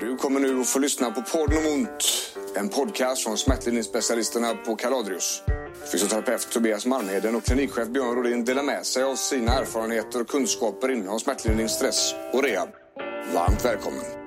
[0.00, 2.04] Du kommer nu att få lyssna på Podden om ont.
[2.56, 5.42] En podcast från smärtlindringsspecialisterna på Kaladrius.
[5.92, 10.90] Fysioterapeut Tobias Malmheden och klinikchef Björn Rodin delar med sig av sina erfarenheter och kunskaper
[10.90, 12.68] inom smärtlindring, stress och rehab.
[13.34, 14.25] Varmt välkommen.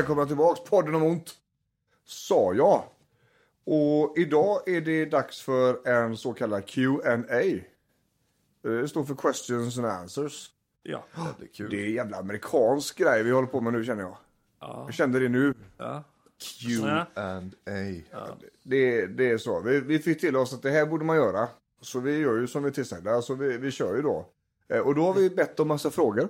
[0.00, 0.60] Välkomna tillbaks.
[0.70, 1.30] Podden om ont.
[2.06, 2.82] Sa jag.
[3.64, 7.60] Och idag är det dags för en så kallad Q&A.
[8.62, 10.50] Det står för questions and answers.
[10.82, 11.04] Ja.
[11.38, 11.70] Det är kul.
[11.70, 14.16] Det är en jävla amerikansk grej vi håller på med nu känner jag.
[14.60, 15.54] Jag kände det nu.
[15.78, 16.04] ja.
[16.38, 17.06] Q Ja.
[17.14, 18.26] and A.
[18.62, 19.60] Det, det är så.
[19.60, 21.48] Vi, vi fick till oss att det här borde man göra.
[21.80, 23.10] Så vi gör ju som vi tillsagda.
[23.10, 24.26] Alltså vi, vi kör ju då.
[24.68, 26.28] Eh, Och då har vi bett om massa frågor.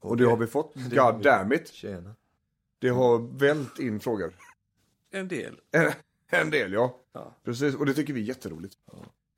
[0.00, 0.74] Och det har vi fått.
[0.90, 1.68] God damn it.
[1.68, 2.14] Tjena.
[2.82, 4.34] Det har vält in frågor.
[5.10, 5.60] En del.
[5.70, 5.92] En,
[6.40, 6.98] en del ja.
[7.12, 7.36] Ja.
[7.44, 8.74] Precis, och det tycker vi är jätteroligt.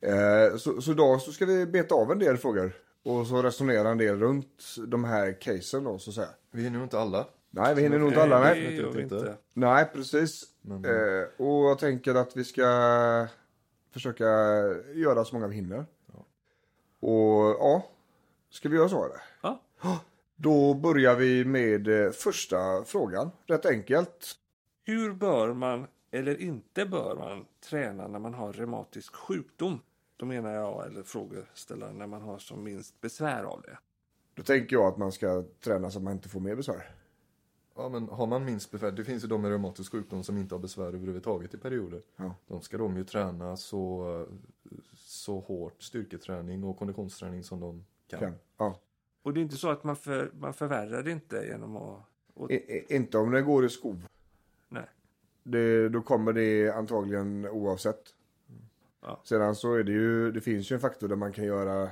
[0.00, 2.72] Eh, så, så idag så ska vi beta av en del frågor.
[3.02, 6.28] Och så resonera en del runt de här casen då så att säga.
[6.50, 7.26] Vi hinner nog inte alla.
[7.50, 9.00] Nej, vi hinner nog inte alla Nej, vi inte.
[9.00, 9.36] inte.
[9.52, 10.44] Nej, precis.
[10.62, 13.26] Men- Eh, och jag tänker att vi ska
[13.92, 14.24] försöka
[14.94, 15.86] göra så många vi hinner.
[17.00, 17.88] Och ja,
[18.50, 19.22] ska vi göra så eller?
[19.42, 19.60] Ja.
[20.36, 23.30] Då börjar vi med eh, första frågan.
[23.46, 24.34] Rätt enkelt.
[24.84, 29.80] Hur bör man eller inte bör man träna när man har reumatisk sjukdom?
[30.16, 33.78] Då menar jag, eller frågeställaren, när man har som minst besvär av det.
[34.34, 36.94] Då tänker jag att man ska träna så att man inte får mer besvär.
[37.76, 40.54] Ja, men har man minst besvär, det finns ju de med reumatisk sjukdom som inte
[40.54, 42.02] har besvär överhuvudtaget i perioder.
[42.16, 42.34] Ja.
[42.46, 44.26] De ska de ju träna så,
[44.96, 48.20] så hårt styrketräning och konditionsträning som de kan.
[48.20, 48.34] Kan.
[48.56, 48.80] Ja.
[49.24, 52.00] Och det är inte så att man, för, man förvärrar det inte genom att...
[52.34, 52.50] Och,
[52.88, 54.06] inte om det går i skov.
[54.68, 54.84] nej.
[55.42, 58.02] Det, då kommer det antagligen oavsett.
[59.02, 59.20] Ja.
[59.24, 61.90] Sedan så är det ju, det finns ju en faktor där man kan göra,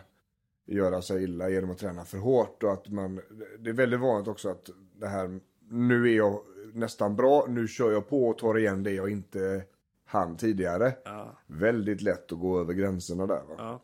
[0.66, 2.62] göra sig illa genom att träna för hårt.
[2.62, 3.20] Och att man,
[3.58, 6.40] det är väldigt vanligt också att det här, nu är jag
[6.72, 9.64] nästan bra, nu kör jag på och tar igen det jag inte
[10.04, 10.94] hann tidigare.
[11.04, 13.42] Ja, Väldigt lätt att gå över gränserna där.
[13.48, 13.54] Va?
[13.58, 13.80] ja,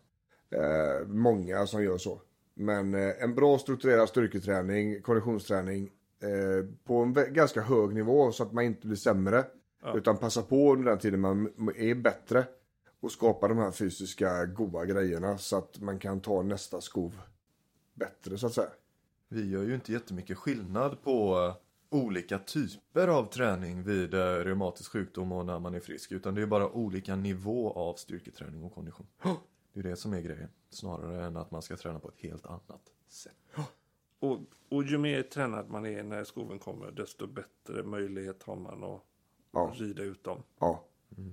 [0.50, 2.20] Eh, många som gör så.
[2.60, 5.90] Men eh, en bra strukturerad styrketräning, konditionsträning
[6.22, 9.44] eh, på en ganska hög nivå så att man inte blir sämre.
[9.82, 9.96] Ja.
[9.96, 12.44] Utan passa på under den tiden man är bättre
[13.00, 17.20] och skapa de här fysiska goda grejerna så att man kan ta nästa skov
[17.94, 18.70] bättre så att säga.
[19.28, 25.32] Vi gör ju inte jättemycket skillnad på eh, olika typer av träning vid reumatisk sjukdom
[25.32, 26.12] och när man är frisk.
[26.12, 29.06] Utan det är bara olika nivå av styrketräning och kondition.
[29.72, 30.48] Det är det som är grejen.
[30.70, 33.34] Snarare än att man ska träna på ett helt annat sätt.
[34.18, 38.84] och, och ju mer tränad man är när skoven kommer, desto bättre möjlighet har man
[38.84, 39.02] att
[39.52, 39.72] Ja.
[39.74, 40.42] rida ut dem.
[40.58, 40.84] Ja.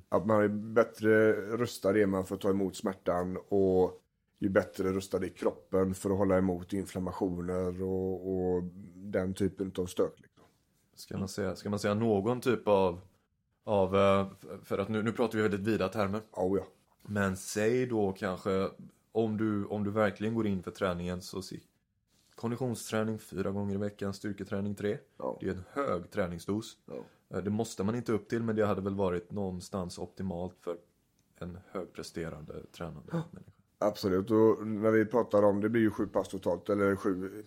[0.09, 4.01] Att man är bättre rustad är man för att ta emot smärtan och
[4.40, 8.63] ju bättre rustad i kroppen för att hålla emot inflammationer och, och
[8.96, 10.13] den typen av stök.
[10.19, 10.44] Liksom.
[10.96, 13.02] Ska man säga, ska man säga någon typ av,
[13.63, 14.28] av eh,
[14.63, 16.22] för att nu, nu pratar vi väldigt vida termer.
[16.31, 16.66] Oh, ja.
[17.07, 18.69] Men säg då kanske
[19.11, 21.59] om du, om du verkligen går in för träningen så se
[22.35, 24.97] konditionsträning fyra gånger i veckan, styrketräning tre.
[25.17, 25.38] Ja.
[25.41, 26.77] Det är en hög träningsdos.
[26.85, 27.03] Ja.
[27.38, 30.77] Eh, Det måste man inte upp till men det hade väl varit någonstans optimalt för
[31.39, 33.51] en högpresterande tränande människa.
[33.77, 37.43] Absolut, och när vi pratar om, det blir ju sju pass totalt, eller sju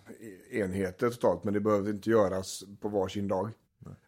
[0.51, 3.51] enheter totalt, men det behöver inte göras på varsin dag.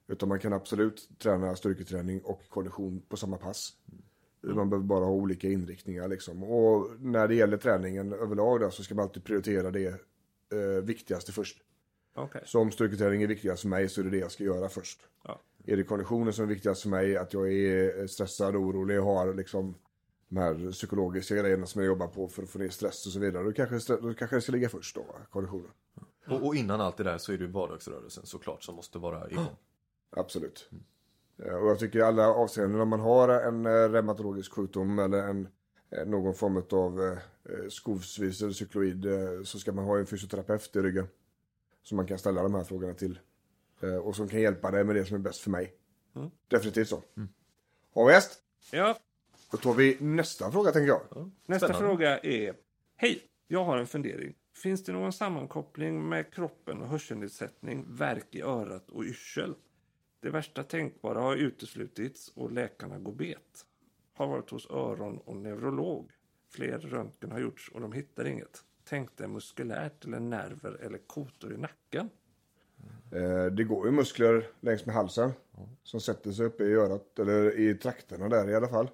[0.07, 3.77] Utan man kan absolut träna styrketräning och kondition på samma pass.
[4.43, 6.43] Man behöver bara ha olika inriktningar liksom.
[6.43, 9.87] Och när det gäller träningen överlag då, så ska man alltid prioritera det
[10.53, 11.63] eh, viktigaste först.
[12.15, 12.43] Okej.
[12.47, 15.09] Så om styrketräning är viktigast för mig så är det det jag ska göra först.
[15.25, 15.41] Ja.
[15.67, 19.75] Är det konditionen som är viktigast för mig, att jag är stressad, orolig, har liksom
[20.29, 23.19] de här psykologiska grejerna som jag jobbar på för att få ner stress och så
[23.19, 23.45] vidare.
[23.45, 25.71] Då kanske, då kanske det ska ligga först då, konditionen.
[26.27, 29.31] Och, och innan allt det där så är det ju vardagsrörelsen såklart som måste vara
[29.31, 29.57] igång.
[30.11, 30.71] Absolut.
[30.73, 30.79] Eh,
[31.41, 35.49] Och jag tycker i alla avseenden om man har en eh, reumatologisk sjukdom eller en,
[35.91, 37.19] eh, någon form av eh,
[37.55, 41.07] eh, skovsvis eller cykloid eh, så ska man ha en fysioterapeut i ryggen.
[41.83, 43.19] Som man kan ställa de här frågorna till.
[43.81, 45.75] Eh, Och som kan hjälpa dig med det som är bäst för mig.
[46.17, 46.31] Mm.
[46.49, 47.03] Definitivt så.
[47.95, 48.43] Har vi häst?
[48.73, 48.99] Ja,
[49.51, 51.31] Då tar vi nästa fråga tänker jag.
[51.47, 51.89] Nästa Spännande.
[51.89, 52.55] fråga är
[52.97, 54.35] Hej, jag har en fundering.
[54.57, 59.55] Finns det någon sammankoppling med kroppen och hörselnedsättning, värk i örat och yrsel?
[60.21, 63.67] Det värsta tänkbara har uteslutits och läkarna går bet.
[64.15, 66.11] Har varit hos öron och neurolog.
[66.49, 68.65] Fler röntgen har gjorts och de hittar inget.
[68.85, 72.11] Tänkte muskulärt eller nerver eller kotor i nacken.
[73.13, 75.33] Eh, det går ju muskler längs med halsen
[75.83, 78.89] som sätter sig uppe i örat, eller i trakterna där i alla fall.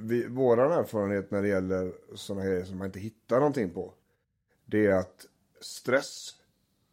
[0.00, 3.94] Vi, våran erfarenhet när det gäller sådana grejer som man inte hittar någonting på,
[4.64, 5.26] det är att
[5.60, 6.34] stress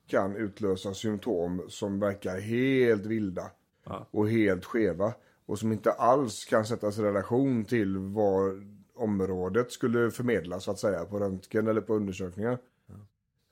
[0.08, 3.52] kan utlösa symptom som verkar helt vilda
[3.88, 4.08] Ja.
[4.12, 5.14] och helt skeva
[5.46, 8.64] och som inte alls kan sättas i relation till vad
[8.96, 12.58] området skulle förmedla så att säga på röntgen eller på undersökningar.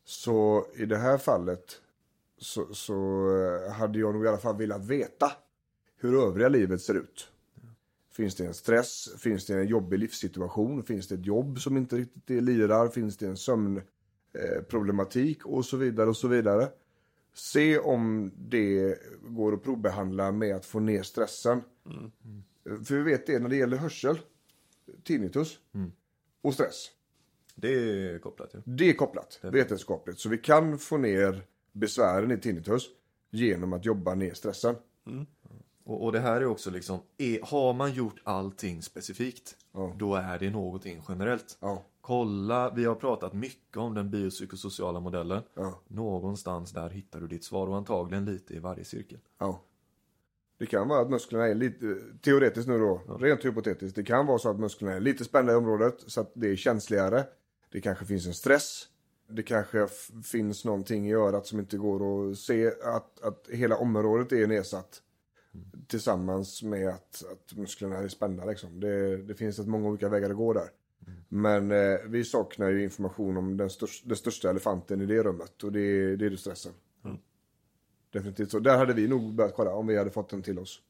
[0.05, 1.81] Så i det här fallet
[2.37, 2.93] så, så
[3.67, 5.31] eh, hade jag nog i alla fall velat veta
[5.97, 7.29] hur övriga livet ser ut.
[8.11, 9.09] Finns det en stress?
[9.17, 10.83] Finns det en jobbig livssituation?
[10.83, 12.87] Finns det ett jobb som inte riktigt lirar?
[12.87, 13.37] Finns det en
[14.33, 15.45] sömnproblematik?
[15.45, 16.69] Och så vidare och så vidare.
[17.33, 21.61] Se om det går att provbehandla med att få ner stressen.
[22.63, 24.19] För vi vet det när det gäller hörsel,
[25.03, 25.59] tinnitus
[26.41, 26.91] och stress.
[27.55, 28.61] Det är kopplat ju.
[28.65, 30.19] Det är kopplat vetenskapligt.
[30.19, 32.89] Så vi kan få ner besvären i tinnitus
[33.31, 34.75] genom att jobba ner stressen.
[35.83, 39.93] Och, och det här är också liksom, är, har man gjort allting specifikt, Ja.
[39.97, 41.57] då är det någonting generellt.
[41.59, 45.43] Ja, Kolla, vi har pratat mycket om den biopsykosociala modellen.
[45.53, 49.19] ja, Någonstans där hittar du ditt svar och antagligen lite i varje cirkel.
[49.39, 49.61] ja.
[50.57, 54.37] Det kan vara att musklerna är lite, teoretiskt nu då, rent hypotetiskt, det kan vara
[54.39, 57.23] så att musklerna är lite spända i området så att det är känsligare.
[57.71, 58.87] Det kanske finns en stress.
[59.29, 59.87] Det kanske
[60.23, 65.01] finns någonting i örat som inte går att se, att, att hela området är nedsatt.
[65.87, 68.79] Tillsammans med att, att musklerna är spända liksom.
[68.79, 70.69] Det, det finns ett många olika vägar att gå där.
[71.29, 75.63] Men eh, vi saknar ju information om den, största, den största elefanten i det rummet
[75.63, 76.73] och det, det är ju stressen.
[78.11, 78.59] Definitivt så.
[78.59, 80.81] Där hade vi nog börjat kolla om vi hade fått den till oss.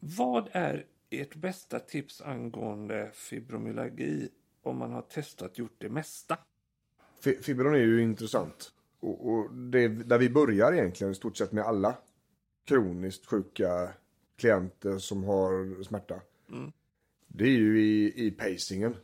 [0.00, 4.28] Vad är ert bästa tips angående fibromyalgi
[4.62, 6.38] om man har testat gjort det mesta?
[7.20, 8.72] Fi- Fibron är ju intressant.
[9.00, 11.96] Och, och det är där vi börjar egentligen i stort sett med alla
[12.64, 13.88] kroniskt sjuka
[14.36, 16.20] klienter som har smärta.
[17.28, 18.96] Det är ju i, i pacingen.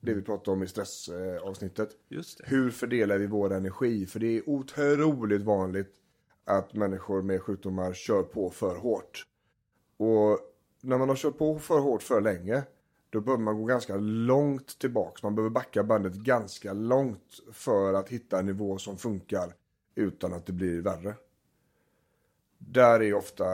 [0.00, 1.90] Det vi pratade om i stressavsnittet.
[2.08, 2.44] Just det.
[2.46, 4.06] Hur fördelar vi vår energi?
[4.06, 5.94] För det är otroligt vanligt
[6.44, 9.26] att människor med sjukdomar kör på för hårt.
[9.96, 10.38] Och
[10.80, 12.62] när man har kört på för hårt för länge,
[13.10, 15.22] då behöver man gå ganska långt tillbaks.
[15.22, 19.54] Man behöver backa bandet ganska långt för att hitta en nivå som funkar
[19.94, 21.14] utan att det blir värre.
[22.68, 23.44] Där är ofta,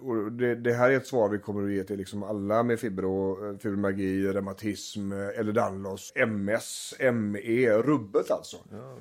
[0.00, 2.80] och det, det här är ett svar vi kommer att ge till liksom alla med
[2.80, 8.56] fibro, fibromyalgi, reumatism, eller Danlos, MS, ME, rubbet alltså.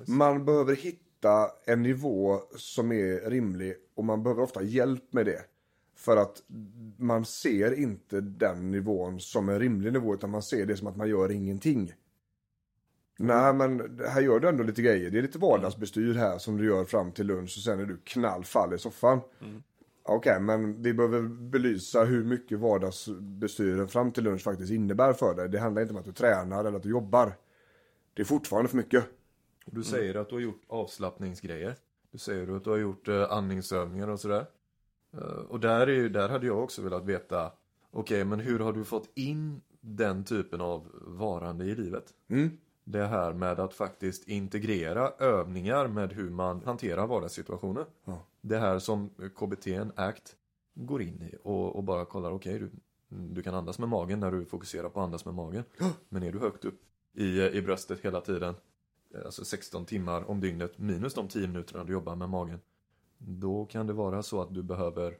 [0.07, 5.41] man behöver hitta en nivå som är rimlig och man behöver ofta hjälp med det.
[5.95, 6.43] För att
[6.97, 10.95] man ser inte den nivån som en rimlig nivå utan man ser det som att
[10.95, 11.93] man gör ingenting.
[13.21, 15.09] Nej men här gör du ändå lite grejer.
[15.11, 17.97] Det är lite vardagsbestyr här som du gör fram till lunch och sen är du
[18.03, 19.19] knallfall i soffan.
[20.03, 25.49] Okej, men vi behöver belysa hur mycket vardagsbestyren fram till lunch faktiskt innebär för dig.
[25.49, 27.33] Det handlar inte om att du tränar eller att du jobbar.
[28.13, 29.05] Det är fortfarande för mycket.
[29.65, 31.75] Du säger att du har gjort avslappningsgrejer.
[32.11, 34.45] Du säger att du har gjort eh, andningsövningar och sådär.
[35.13, 37.51] Eh, och där, är, ju- där hade jag också velat veta,
[37.91, 42.05] okej men hur har du fått in den typen av varande i livet?
[42.27, 42.57] Mm.
[42.91, 47.85] Det här med att faktiskt integrera övningar med hur man hanterar vardagssituationer.
[48.05, 48.25] Ja.
[48.41, 50.35] Det här som KBT ACT
[50.73, 52.71] går in i och, och bara kollar, okej du,
[53.09, 55.63] du kan andas med magen när du fokuserar på att andas med magen.
[56.09, 56.81] Men är du högt upp
[57.13, 58.55] i, i bröstet hela tiden,
[59.15, 62.59] eh, alltså 16 timmar om dygnet minus de 10 minuterna du jobbar med magen.
[63.17, 65.17] Då kan det vara så att du behöver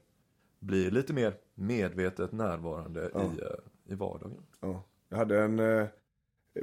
[0.60, 3.22] bli lite mer medvetet närvarande Ja.
[3.22, 4.43] i, eh, i vardagen.
[4.60, 4.84] Ja.
[5.10, 5.88] Jag hade en, eh,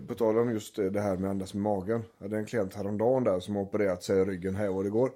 [0.08, 2.02] på tal om just det här med andas med magen.
[2.18, 4.90] Jag hade en klient häromdagen där som har opererat sig i ryggen här och det
[4.90, 5.10] går.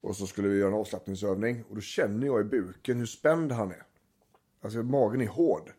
[0.00, 3.52] Och så skulle vi göra en avslappningsövning och då känner jag i buken hur spänd
[3.52, 3.82] han är.
[4.60, 5.72] Alltså magen är hård.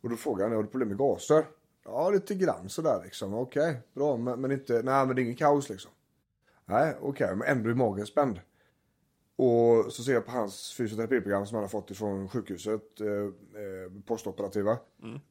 [0.00, 1.44] Och då frågar han, har du problem med gaser?
[1.84, 3.34] Ja, lite grann sådär liksom.
[3.34, 5.90] Okej, bra, men, men inte, nej men det är ingen kaos liksom.
[6.64, 8.40] Nej, okej, men ändå är magen spänd.
[9.36, 14.02] Och så ser jag på hans fysioterapiprogram som han har fått ifrån sjukhuset, eh, eh,
[14.06, 14.78] postoperativa.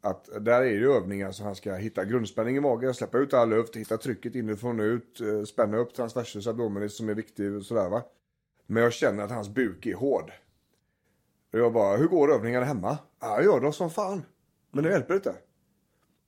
[0.01, 3.49] Att där är det övningar som han ska hitta grundspänning i magen, släppa ut all
[3.49, 7.63] luft, hitta trycket inifrån och ut, eh, spänna upp transversus abdominis som är viktig och
[7.63, 8.03] sådär va.
[8.65, 10.31] Men jag känner att hans buk är hård.
[11.53, 12.97] Och jag bara, hur går övningarna hemma?
[13.19, 14.25] Ja, jag gör dem som fan.
[14.71, 15.35] Men det hjälper inte.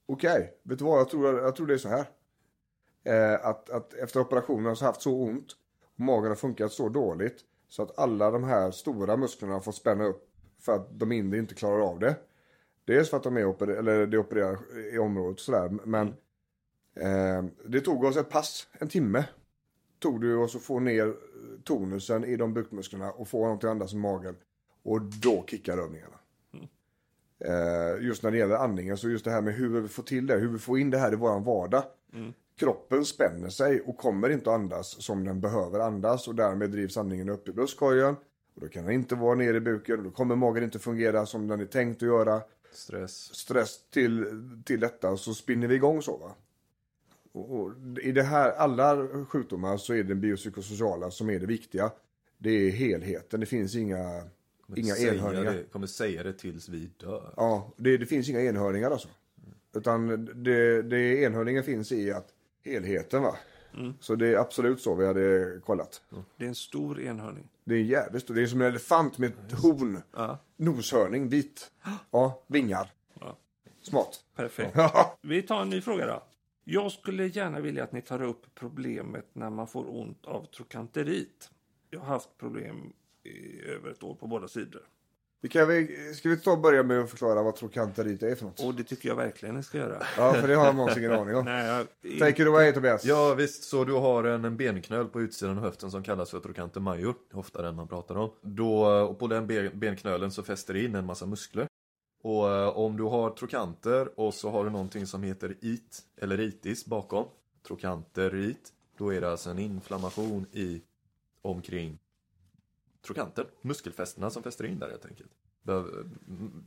[0.05, 1.00] Okej, vet du vad?
[1.00, 2.05] Jag tror, jag tror det är så här.
[3.03, 5.51] Eh, att, att efter operationen har jag haft så ont
[5.96, 10.06] och magen har funkat så dåligt så att alla de här stora musklerna fått spänna
[10.06, 10.30] upp
[10.60, 12.16] för att de mindre inte klarar av det.
[12.86, 14.58] Dels för att de är oper- eller det opererar
[14.94, 16.08] i området och sådär men
[16.96, 19.26] eh, det tog oss ett pass, en timme.
[20.00, 21.16] tog du och så få ner
[21.64, 24.36] tonusen i de bukmusklerna och få till att andas i magen.
[24.84, 26.20] Och då kickar övningarna.
[27.40, 30.28] Eh, just när det gäller andningen, så just det här med hur vi får till
[30.28, 31.84] det, hur vi får in det här i våran vardag.
[32.56, 36.98] Kroppen spänner sig och kommer inte att andas som den behöver andas och därmed drivs
[36.98, 38.16] andningen upp i bröstkorgen.
[38.56, 41.26] Och då kan den inte vara nere i buken och då kommer magen inte fungera
[41.26, 42.42] som den är tänkt att göra.
[42.72, 43.36] Stress.
[43.36, 44.26] Stress till,
[44.66, 46.36] till detta och så spinner vi igång så va.
[47.32, 47.72] Och, och
[48.02, 51.92] I det här, alla sjukdomar så är det biopsykosociala som är det viktiga.
[52.38, 54.24] Det är helheten, det finns inga,
[54.66, 55.54] Kommer inga enhörningar.
[55.54, 57.34] det, kommer säga det tills vi dör.
[57.38, 59.08] Ja, det, det finns inga enhörningar alltså.
[59.76, 62.35] Utan det, det enhörningen finns i att
[62.66, 63.36] helheten va.
[64.00, 66.02] Så det är absolut så vi hade kollat.
[66.38, 67.50] Det är en stor enhörning.
[67.64, 68.36] Det är jävligt stort.
[68.36, 70.02] Det är som en elefant med ett horn.
[70.12, 71.72] Ja, Noshörning, vit.
[72.12, 72.92] Ja, vingar.
[73.20, 73.38] Ja.
[73.82, 74.20] Smart.
[74.36, 74.78] perfekt.
[75.22, 76.24] Vi tar en ny fråga då.
[76.64, 81.50] Jag skulle gärna vilja att ni tar upp problemet när man får ont av trokanterit.
[81.90, 82.94] Jag har haft problem
[83.24, 84.82] i över ett år på båda sidor.
[85.42, 88.46] Vi kan vi, ska vi ta och börja med att förklara vad trokanterit är för
[88.46, 88.60] något?
[88.60, 90.04] Och det tycker jag verkligen ni ska göra.
[90.18, 91.46] Ja, för det har Måns ingen aning om.
[91.46, 91.65] Nej,
[92.01, 93.06] jag, Take it away Tobias.
[93.06, 96.39] Ja visst, så du har en, en benknöl på utsidan av höften som kallas för
[96.39, 97.15] trochanter major.
[97.34, 98.32] Ofta den man pratar om.
[98.42, 101.68] Då, och på den ben, benknölen så fäster det in en massa muskler.
[102.24, 106.39] Och eh, om du har trokanter och så har du någonting som heter it, eller
[106.39, 107.25] itis bakom.
[107.68, 108.72] Trokanterit.
[108.98, 110.82] Då är det alltså en inflammation i
[111.42, 112.00] omkring
[113.06, 113.46] trokanter.
[113.62, 115.32] Muskelfästena som fäster in där helt enkelt.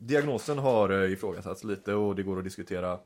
[0.00, 2.98] Diagnosen har eh, ifrågasatts lite och det går att diskutera.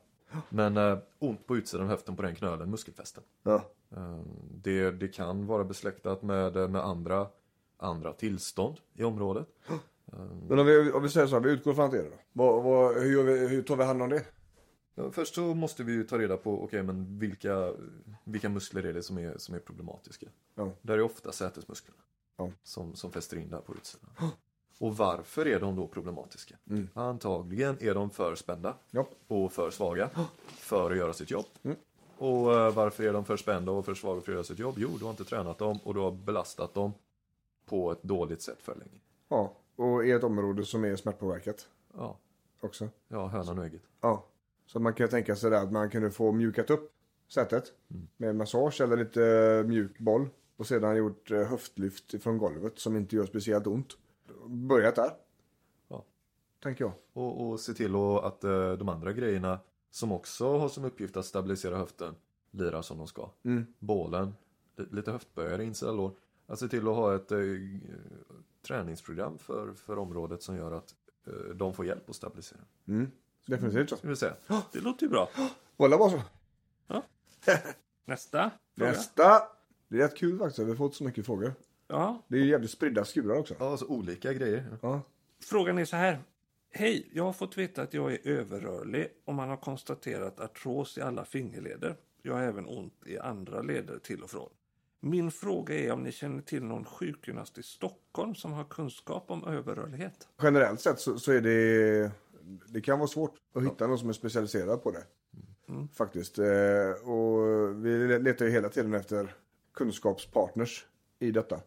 [0.48, 3.22] Men eh, ont på utsidan av höften på den knölen, muskelfästen.
[3.42, 3.64] Ja.
[3.96, 4.20] Eh,
[4.62, 7.26] Det, det kan vara besläktat med, med andra,
[7.76, 9.48] andra tillstånd i området.
[10.48, 12.10] Men om vi, om vi säger så här, vi utgår från att det är det
[12.10, 12.16] då.
[12.32, 14.24] Vad, vad, hur, vi, hur tar vi hand om det?
[15.12, 17.72] Först så måste vi ju ta reda på, okej men vilka,
[18.24, 20.26] vilka muskler är det som är, som är problematiska?
[20.54, 20.72] Ja.
[20.82, 21.98] Där är ofta sätesmusklerna.
[22.36, 22.50] Ja.
[22.62, 24.10] Som, som fäster in där på utsidan.
[24.78, 26.54] Och varför är de då problematiska?
[26.70, 26.88] Mm.
[26.94, 29.06] Antagligen är de för spända Ja.
[29.28, 30.10] och för svaga
[30.48, 31.46] för att göra sitt jobb.
[31.62, 31.76] Mm.
[32.18, 34.74] Och eh, varför är de för spända och för svaga för att göra sitt jobb?
[34.78, 36.92] Jo, du har inte tränat dem och du har belastat dem
[37.66, 39.00] på ett dåligt sätt för länge.
[39.28, 42.18] Ja, och i ett område som är smärtpåverkat Ja,
[42.60, 42.88] också.
[43.08, 43.82] ja hönan och ägget.
[44.00, 44.24] Ja.
[44.66, 46.92] Så man kan tänka sig att man kunde få mjukat upp
[47.28, 47.64] sätet
[48.16, 50.28] med massage eller lite eh, mjuk boll.
[50.56, 53.96] Och sedan gjort eh, höftlyft från golvet som inte gör speciellt ont.
[54.46, 55.10] Börjat där.
[55.88, 56.04] Ja.
[56.62, 56.92] Tänker jag.
[57.12, 59.58] Och, och se till att eh, de andra grejerna
[59.90, 62.14] som också har som uppgift att stabilisera höften
[62.50, 63.30] lirar som de ska.
[63.44, 63.66] Mm.
[63.78, 64.34] Bålen,
[64.76, 66.14] li- lite höftböjare, insida lår.
[66.46, 67.38] Att se till att ha ett eh,
[68.66, 70.94] träningsprogram för, för området som gör att
[71.26, 72.60] eh, de får hjälp att stabilisera.
[72.88, 73.10] Mm.
[73.46, 73.96] Definitivt så.
[73.96, 74.36] Ska vi säga.
[74.72, 75.28] det låter ju bra.
[75.76, 76.22] Hålla bara så.
[78.04, 78.90] Nästa fråga.
[78.90, 79.42] Nästa.
[79.92, 80.58] Det är rätt kul faktiskt.
[80.58, 81.54] Vi har fått så mycket frågor.
[81.88, 83.54] Ja, Det är jävligt spridda skurar också.
[83.58, 84.78] Ja, så olika grejer.
[84.82, 85.00] Ja.
[85.40, 86.18] Frågan är så här.
[86.70, 91.00] Hej, jag har fått veta att jag är överrörlig och man har konstaterat artros i
[91.00, 91.96] alla fingerleder.
[92.22, 94.48] Jag har även ont i andra leder till och från.
[95.00, 99.44] Min fråga är om ni känner till någon sjukgymnast i Stockholm som har kunskap om
[99.44, 100.28] överrörlighet?
[100.42, 102.10] Generellt sett så, så är det...
[102.68, 105.04] Det kan vara svårt att hitta någon som är specialiserad på det.
[105.94, 106.38] Faktiskt.
[106.38, 109.34] Eh, och vi letar ju hela tiden efter
[109.74, 110.86] kunskapspartners
[111.18, 111.60] i detta.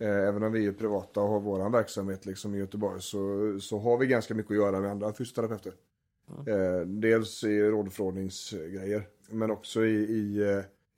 [0.00, 3.78] Eh, även om vi är privata och har vår verksamhet liksom i Göteborg så, så
[3.78, 5.72] har vi ganska mycket att göra med andra fysioterapeuter.
[6.46, 10.42] Eh, dels i rådfrågningsgrejer men också i, i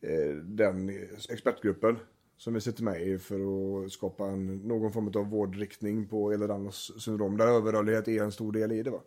[0.00, 0.91] eh, den
[1.29, 1.99] expertgruppen
[2.37, 3.41] som vi sitter med i för
[3.85, 8.53] att skapa en, någon form av vårdriktning på Ehlers syndrom där överrörlighet är en stor
[8.53, 8.91] del i det.
[8.91, 9.00] Va?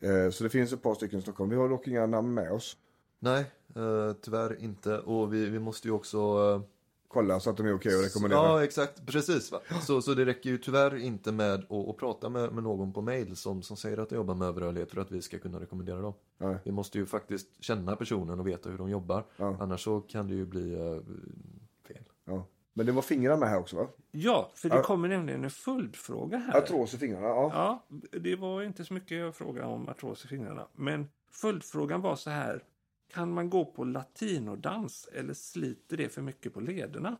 [0.00, 1.50] Eh, så det finns ett par stycken i Stockholm.
[1.50, 2.76] Vi har dock inga namn med oss.
[3.18, 3.44] Nej,
[3.76, 4.98] eh, tyvärr inte.
[4.98, 6.18] Och vi, vi måste ju också...
[6.18, 6.60] Eh,
[7.10, 8.40] Kolla så att de är okej att rekommendera.
[8.40, 9.06] Ja, exakt.
[9.06, 9.52] Precis.
[9.52, 9.60] Va?
[9.82, 13.02] Så, så det räcker ju tyvärr inte med att, att prata med, med någon på
[13.02, 16.00] mail som, som säger att de jobbar med överrörlighet för att vi ska kunna rekommendera
[16.00, 16.14] dem.
[16.38, 16.56] Nej.
[16.64, 19.24] Vi måste ju faktiskt känna personen och veta hur de jobbar.
[19.36, 19.56] Ja.
[19.60, 21.00] Annars så kan det ju bli eh,
[21.88, 22.04] fel.
[22.24, 22.44] Ja.
[22.72, 23.86] Men det var fingrarna med här också va?
[24.10, 24.82] Ja, för det Ja.
[24.82, 26.58] kommer nämligen en följdfråga här.
[26.58, 27.50] Artros i fingrarna, ja.
[27.90, 30.66] Ja, det var inte så mycket jag frågade om artros i fingrarna.
[30.72, 32.62] Men följdfrågan var så här.
[33.14, 37.16] Kan man gå på latinodans eller sliter det för mycket på lederna?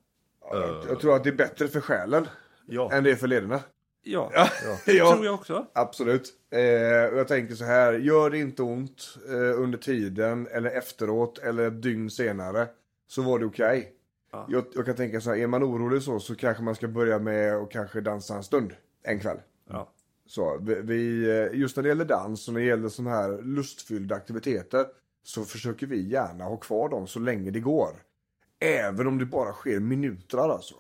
[0.51, 2.27] Jag, jag tror att det är bättre för själen
[2.67, 2.93] Ja.
[2.93, 3.61] än det är för lederna.
[4.03, 4.31] Ja,
[4.87, 5.67] Ja, tror jag också.
[5.73, 6.33] absolut.
[6.51, 11.67] Eh, jag tänker så här, gör det inte ont eh, under tiden eller efteråt eller
[11.69, 12.69] ett dygn senare
[13.07, 13.93] så var det okej.
[14.33, 14.47] Ja.
[14.49, 17.19] Jag, jag kan tänka så här, är man orolig så så kanske man ska börja
[17.19, 19.39] med att kanske dansa en stund, en kväll.
[19.69, 19.93] Ja.
[20.27, 23.43] Så vi, vi, eh, just när det gäller dans och när det gäller sådana här
[23.43, 24.87] lustfyllda aktiviteter
[25.29, 28.03] så försöker vi gärna ha kvar dem så länge det går.
[28.59, 30.75] Även om det bara sker minuter alltså.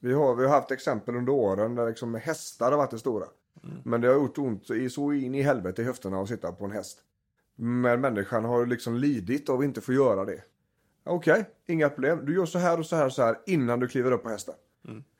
[0.00, 3.26] Vi, har, vi har haft exempel under åren där liksom hästar har varit det stora.
[3.84, 6.64] Men det har gjort ont i, så in i helvete i höfterna att sitta på
[6.64, 6.98] en häst.
[7.56, 10.42] Men människan har liksom lidit av att inte få göra det.
[11.04, 12.26] Okej, inga problem.
[12.26, 14.28] Du gör så här och så här och så här innan du kliver upp på
[14.28, 14.54] hästen.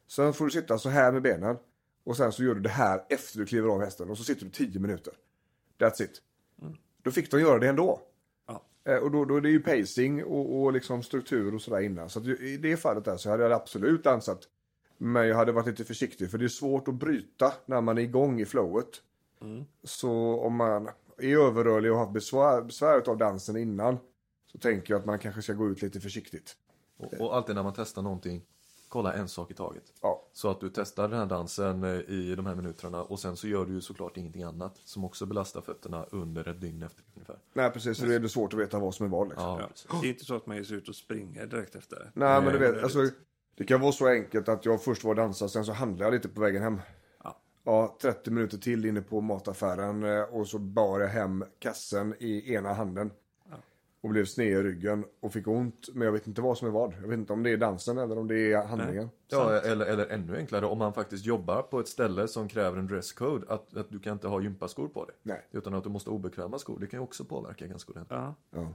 [0.09, 1.57] Sen får du sitta så här med benen.
[2.05, 4.11] Och sen så gör du det här efter du kliver av hästen.
[4.11, 5.13] Och så sitter du 10 minuter.
[5.79, 6.23] That's it.
[7.03, 8.03] Då fick de göra det ändå.
[8.87, 12.11] Eh, Och då, då är det ju pacing och, och liksom struktur och sådär innan.
[12.11, 14.41] Så i det fallet där så hade jag absolut ansat.
[14.99, 18.03] Men jag hade varit lite försiktig för det är svårt att bryta när man är
[18.03, 18.89] igång i flowet.
[19.85, 20.89] Så om man
[21.19, 23.99] är överrörlig och har haft besvär, besvär av dansen innan.
[24.53, 26.57] Så tänker jag att man kanske ska gå ut lite försiktigt.
[26.99, 28.43] Och, och alltid när man testar någonting,
[28.89, 29.83] kolla en sak i taget.
[30.03, 33.37] Ja, Så att du testar den här dansen eh, i de här minuterna och sen
[33.37, 37.03] så gör du ju såklart ingenting annat som också belastar fötterna under ett dygn efter
[37.15, 37.39] ungefär.
[37.53, 37.99] nej precis.
[37.99, 39.49] Så det är det svårt att veta vad som är vad liksom.
[39.49, 39.99] Ja, Ja.
[40.03, 42.11] Det är inte så att man ger sig ut och springer direkt efter.
[42.15, 42.99] Nej, men du vet, alltså,
[43.57, 46.13] det kan vara så enkelt att jag först var och dansade, sen så handlade jag
[46.13, 46.81] lite på vägen hem.
[47.25, 47.37] Ja.
[47.65, 52.55] Ja, 30 minuter till inne på mataffären eh, och så bar jag hem kassen i
[52.55, 53.11] ena handen.
[54.07, 56.73] Och blev sned i ryggen och fick ont, men jag vet inte vad som är
[56.73, 56.95] vad.
[57.03, 59.11] Jag vet inte om det är dansen eller om det är handlingen.
[59.29, 62.87] Ja, eller, eller ännu enklare om man faktiskt jobbar på ett ställe som kräver en
[62.87, 65.15] dresscode, att, att du kan inte ha gympaskor på dig.
[65.23, 65.47] Nej.
[65.51, 66.79] Utan att du måste ha obekväma skor.
[66.81, 68.19] Det kan ju också påverka ganska ordentligt.
[68.19, 68.35] Ja.
[68.51, 68.73] Ja.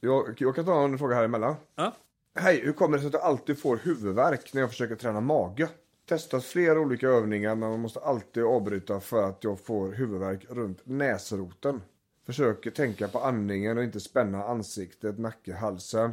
[0.00, 1.54] Jag, jag kan ta en fråga här emellan.
[1.74, 1.92] Ja.
[2.34, 5.68] Hej, hur kommer det sig att jag alltid får huvudvärk när jag försöker träna mage?
[6.08, 10.80] Testat flera olika övningar men man måste alltid avbryta för att jag får huvudvärk runt
[10.84, 11.80] näsroten.
[12.24, 16.10] Försöker tänka på andningen och inte spänna ansiktet, nacke, halsen.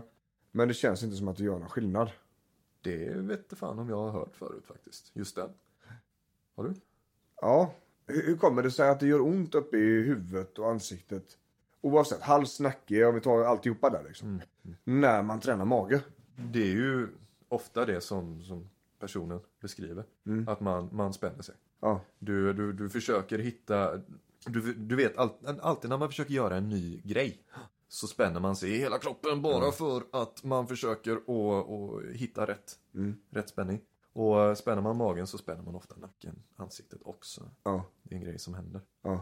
[0.51, 2.11] Men det känns inte som att det gör någon skillnad.
[2.81, 5.11] Det vet fan om jag har hört förut faktiskt.
[5.13, 5.49] Just den.
[6.55, 6.73] Har du?
[7.41, 7.73] Ja,
[8.07, 11.37] hur kommer det sig att det gör ont uppe i huvudet och ansiktet?
[11.81, 14.41] Oavsett, hals, nacke, om vi tar alltihopa där liksom.
[14.83, 16.01] När man tränar mage.
[16.35, 17.07] Det är ju
[17.49, 20.03] ofta det som, som personen beskriver.
[20.47, 21.55] Att man, man spänner sig.
[21.79, 24.01] Ja, Du, du, du försöker hitta,
[24.49, 25.29] du, du vet all,
[25.61, 27.43] alltid när man försöker göra en ny grej
[27.87, 31.29] så spänner man sig i hela kroppen bara för att man försöker att,
[31.69, 32.79] att hitta rätt,
[33.29, 33.81] rätt spänning.
[34.13, 37.51] Och eh, spänner man magen så spänner man ofta nacken, ansiktet också.
[37.63, 38.81] ja, Det är en grej som händer.
[39.01, 39.21] ja.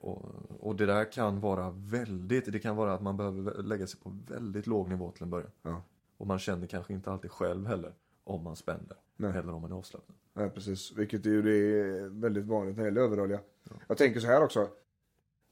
[0.00, 0.24] Och,
[0.60, 4.16] och det där kan vara väldigt, det kan vara att man behöver lägga sig på
[4.28, 5.50] väldigt låg nivå till en början.
[5.62, 5.82] Ja.
[6.16, 8.96] Och man känner kanske inte alltid själv heller om man spänner.
[9.16, 9.30] Nej.
[9.36, 10.18] Eller om man är avslappnad.
[10.38, 10.92] Ja, precis.
[10.96, 13.40] Vilket är ju det är väldigt vanligt när det gäller överrörliga.
[13.88, 14.68] Jag tänker så här också.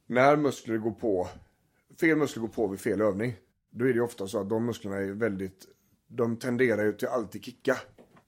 [0.07, 1.29] När muskler går på,
[2.01, 3.37] fel muskler går på vid fel övning.
[3.71, 5.67] Då är det ju ofta så att de musklerna är väldigt,
[6.09, 7.77] de tenderar ju till att alltid kicka.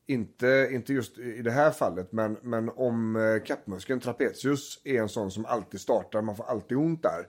[0.06, 5.08] Inte, inte just i det här fallet, men, men om eh, kappmuskeln trapezius är en
[5.08, 7.26] sån som alltid startar, man får alltid ont där.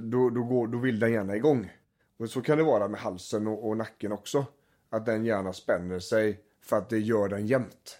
[0.00, 1.72] Då, då, går, då vill den gärna igång.
[2.16, 4.46] Och så kan det vara med halsen och, och nacken också.
[4.90, 7.98] Att den gärna spänner sig för att det gör den jämnt.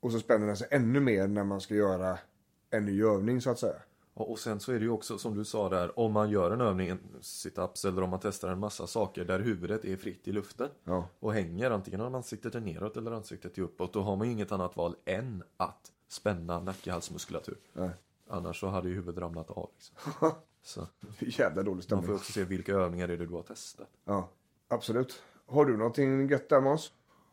[0.00, 2.18] Och så spänner den sig ännu mer när man ska göra
[2.70, 3.76] en ny övning så att säga.
[4.16, 6.60] Och, sen så är det ju också som du sa där, om man gör en
[6.60, 10.32] övning, en sit-ups eller om man testar en massa saker där huvudet är fritt i
[10.32, 11.08] luften Ja.
[11.20, 14.32] och hänger antingen om ansiktet är neråt eller ansiktet är uppåt, då har man ju
[14.32, 17.56] inget annat val än att spänna nacke halsmuskulatur.
[17.72, 17.90] Nej.
[18.28, 19.70] Annars så hade ju huvudet ramlat av.
[19.74, 20.30] Liksom.
[20.62, 20.86] Så
[21.18, 22.06] Jävla dålig man stämning.
[22.06, 23.88] får ju också se vilka övningar är det du har testat.
[24.04, 24.28] Ja,
[24.68, 25.22] absolut.
[25.46, 26.92] Har du någonting gött där Måns?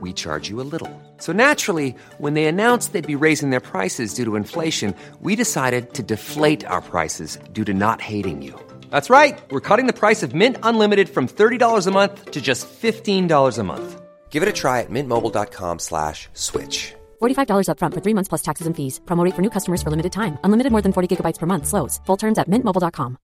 [0.00, 0.90] we charge you a little.
[1.16, 5.94] So naturally, when they announced they'd be raising their prices due to inflation, we decided
[5.94, 8.54] to deflate our prices due to not hating you.
[8.90, 9.36] That's right.
[9.50, 13.64] We're cutting the price of Mint Unlimited from $30 a month to just $15 a
[13.64, 14.00] month.
[14.30, 16.94] Give it a try at mintmobile.com slash switch.
[17.20, 19.00] $45 upfront for three months plus taxes and fees.
[19.06, 20.38] Promo rate for new customers for limited time.
[20.44, 21.66] Unlimited more than 40 gigabytes per month.
[21.66, 21.98] Slows.
[22.06, 23.18] Full terms at mintmobile.com.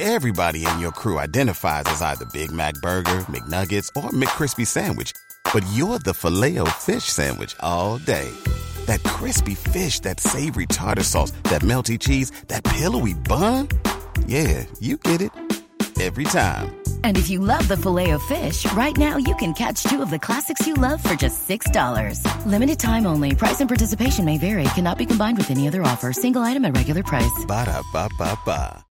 [0.00, 5.12] Everybody in your crew identifies as either Big Mac Burger, McNuggets, or McCrispy Sandwich.
[5.52, 8.30] But you're the filet fish Sandwich all day.
[8.86, 13.68] That crispy fish, that savory tartar sauce, that melty cheese, that pillowy bun.
[14.26, 15.30] Yeah, you get it.
[16.00, 16.74] Every time.
[17.04, 20.10] And if you love the filet of fish, right now you can catch two of
[20.10, 22.46] the classics you love for just $6.
[22.46, 23.34] Limited time only.
[23.36, 24.64] Price and participation may vary.
[24.74, 26.12] Cannot be combined with any other offer.
[26.12, 27.44] Single item at regular price.
[27.46, 28.84] Ba-da-ba-ba-ba.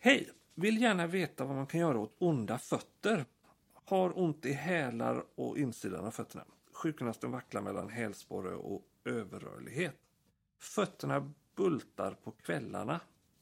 [0.00, 0.30] Hej!
[0.56, 3.24] Vill gärna veta vad man kan göra åt onda fötter.
[3.84, 6.44] Har ont i hälar och insidan av fötterna.
[6.72, 9.94] Sjukgymnasten vacklar mellan hälsporre och överrörlighet.
[10.58, 13.00] Fötterna bultar på kvällarna.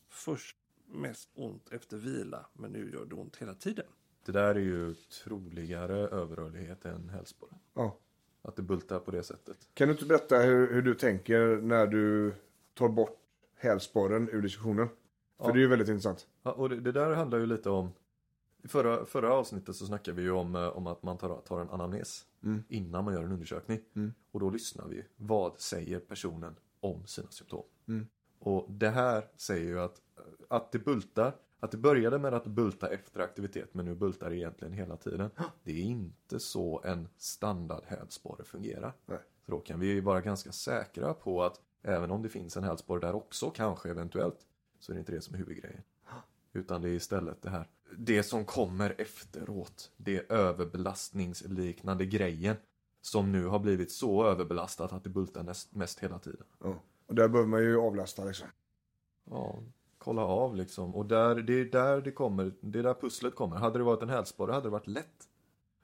[0.09, 3.87] Först mest ont efter vila, men nu gör det ont hela tiden.
[4.25, 7.55] Det där är ju troligare överrörlighet än hälsporre.
[7.75, 7.99] Ja.
[8.43, 9.69] Att det bultar på det sättet.
[9.75, 12.35] Kan du inte berätta hur, hur du tänker när du
[12.75, 13.19] tar bort
[13.57, 14.89] hälsporren ur diskussionen?
[14.89, 15.53] För Ja.
[15.53, 16.27] det är ju väldigt intressant.
[16.43, 17.93] Ja, och det, det där handlar ju lite om
[18.63, 21.61] i förra, förra avsnittet så snackade vi ju om, eh, om att man tar, tar
[21.61, 22.27] en anamnes
[22.69, 23.81] innan man gör en undersökning.
[24.31, 25.05] Och då lyssnar vi.
[25.17, 27.65] Vad säger personen om sina symptom?
[28.39, 30.01] Och det här säger ju att,
[30.49, 34.37] att det bultar, att det började med att bulta efter aktivitet men nu bultar det
[34.37, 35.31] egentligen hela tiden.
[35.65, 38.93] Det är inte så en standard hälsporre fungerar.
[39.07, 39.19] Nej.
[39.45, 43.01] Så då kan vi vara ganska säkra på att även om det finns en hälsporre
[43.01, 44.47] där också, kanske eventuellt,
[44.79, 45.83] så är det inte det som är huvudgrejen.
[46.53, 52.57] Utan det är istället det här, det som kommer efteråt, det överbelastningsliknande grejen
[53.01, 56.45] som nu har blivit så överbelastat att det bultar näst, mest hela tiden.
[56.65, 56.75] Ja.
[57.07, 58.49] Och där behöver man ju avlasta liksom.
[59.31, 59.59] Ja,
[59.99, 60.95] kolla av liksom.
[60.95, 63.57] Och där, det är där det kommer, det är där pusslet kommer.
[63.57, 65.29] Hade det varit en hälsporre hade det varit lätt.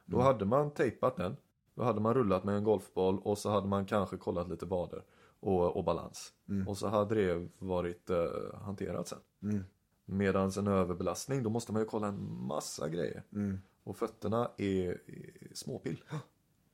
[0.04, 1.36] Då hade man tejpat den.
[1.74, 5.02] Då hade man rullat med en golfboll och så hade man kanske kollat lite vader
[5.40, 6.32] och, och balans.
[6.66, 8.26] Och så hade det varit eh,
[8.64, 9.18] hanterat sen.
[9.42, 9.64] Mm.
[10.10, 13.22] Medans en överbelastning, då måste man ju kolla en massa grejer.
[13.32, 13.58] Mm.
[13.84, 16.02] Och fötterna är, är småpill.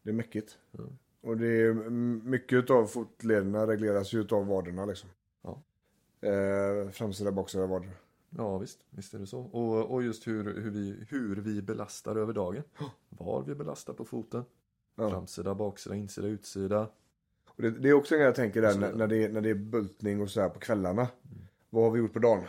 [0.03, 0.59] Det är mäckigt.
[1.20, 1.75] Och det är
[2.25, 5.11] mycket av fotlederna regleras ju utav vaderna liksom.
[5.42, 5.62] Ja.
[6.29, 7.90] Eh, framsida, baksida vader.
[8.31, 9.40] Ja visst, visst är det så.
[9.40, 12.62] Och, och just hur, hur, vi, hur vi belastar över dagen.
[13.09, 14.44] Var vi belastar på foten.
[14.97, 15.11] Ja.
[15.11, 16.88] Framsida, baksida, insida, utsida.
[17.49, 19.40] Och det, det är också en grej jag tänker där när, när, det, är- när
[19.40, 21.09] det är bultning och så här på kvällarna.
[21.70, 22.44] Vad har vi gjort på dagen?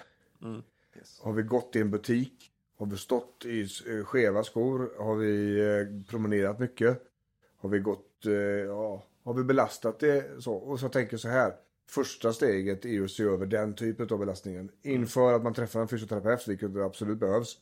[0.95, 1.19] Yes.
[1.21, 2.51] Har vi gått i en butik?
[2.77, 4.91] Har vi stått i eh, skeva skor?
[4.97, 7.01] Har vi eh, promenerat mycket?
[7.57, 10.53] Har vi gått, eh, ja, har vi belastat det så?
[10.53, 11.53] Och så tänker jag så här.
[11.89, 14.71] Första steget är ju att se över den typen av belastningen.
[14.81, 17.57] Inför att man träffar en fysioterapeut, vilket absolut behövs,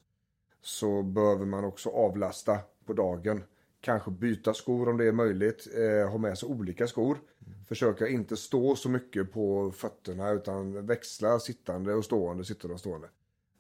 [0.62, 3.44] så behöver man också avlasta på dagen.
[3.82, 5.68] Kanske byta skor om det är möjligt.
[5.76, 7.18] Eh, ha med sig olika skor.
[7.68, 13.08] Försöka inte stå så mycket på fötterna utan växla sittande och stående, sittande och stående.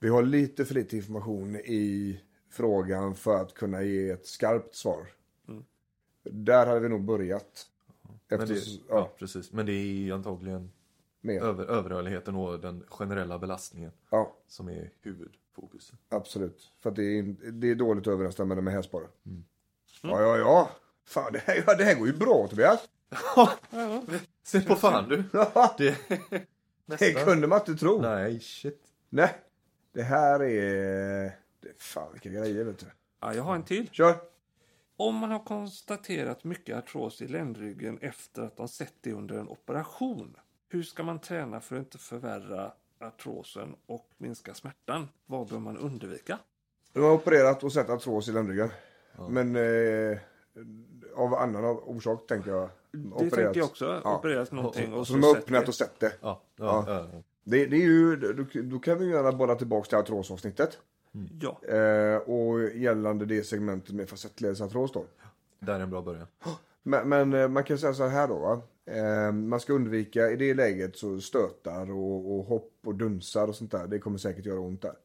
[0.03, 5.07] Vi har lite för lite information i frågan för att kunna ge ett skarpt svar.
[6.23, 7.67] Där hade vi nog börjat.
[8.29, 9.51] Efter, det, ja, ja, precis.
[9.51, 10.71] Men det är antagligen
[11.21, 11.41] mer.
[11.41, 15.99] över, överrörligheten och den generella belastningen Ja, som är huvudfokuset.
[16.09, 16.71] absolut.
[16.79, 19.07] För det är, det är dåligt överensstämmande med hästspara.
[20.01, 20.69] Ja, ja, ja.
[21.05, 22.89] Fan, det här, ja, det här går ju bra Tobias.
[24.43, 25.23] Se på fan du!
[25.77, 25.97] Det,
[26.85, 28.01] Det kunde man inte tro.
[28.01, 28.81] Nej, shit.
[29.09, 29.35] Nej.
[29.93, 31.23] Det här är...
[31.60, 32.86] Det, fan vilka grejer vet du.
[33.21, 33.89] Ja, jag har en till.
[33.91, 34.15] Kör.
[34.97, 39.47] Om man har konstaterat mycket artros i ländryggen efter att de sett det under en
[39.49, 40.38] operation.
[40.69, 45.10] Hur ska man träna för att inte förvärra artrosen och minska smärtan?
[45.25, 46.39] Vad bör man undvika?
[46.93, 48.69] Du har opererat och sett artros i ländryggen.
[49.29, 50.17] Men eh,
[51.15, 52.69] av annan orsak tänker jag.
[52.91, 54.01] Det tänker jag också.
[54.03, 54.17] Ja.
[54.17, 55.67] Opererat någonting och Så så de har öppnat det.
[55.67, 56.13] och sett det.
[56.21, 57.06] Ja, Ja.
[57.43, 60.77] Det, det är ju, då, då kan vi gärna bolla tillbaka till artrosavsnittet.
[61.41, 65.06] Ja, Eh, och gällande det segmentet med facettledsartros då.
[65.60, 66.27] Där är en bra början.
[66.84, 68.39] Men, men eh, man kan säga så här då.
[68.39, 68.62] Va?
[68.86, 73.56] Eh, man ska undvika i det läget så stötar och, och hopp och dunsar och
[73.56, 73.88] sånt där.
[73.88, 74.95] Det kommer säkert göra ont där.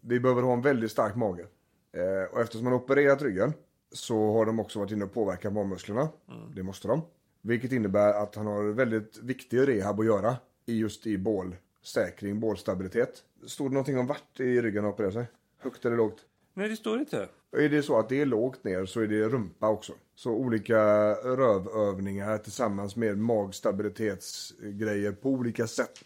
[0.00, 1.46] Vi behöver ha en väldigt stark mage.
[1.92, 3.52] Eh, och eftersom man har opererat ryggen
[3.92, 6.08] så har de också varit inne och påverkat magmusklerna.
[6.54, 7.02] Det måste de.
[7.42, 10.36] Vilket innebär att han har väldigt viktig rehab att göra
[10.70, 13.24] i just i bålsäkring, bålstabilitet.
[13.46, 15.26] Stod det någonting om vart i ryggen han opererade sig?
[15.58, 16.26] Högt eller lågt?
[16.54, 17.28] nej det står inte.
[17.56, 19.92] Är det så att det är lågt ner så är det rumpa också.
[20.14, 26.04] Så olika rövövningar tillsammans med magstabilitetsgrejer på olika sätt.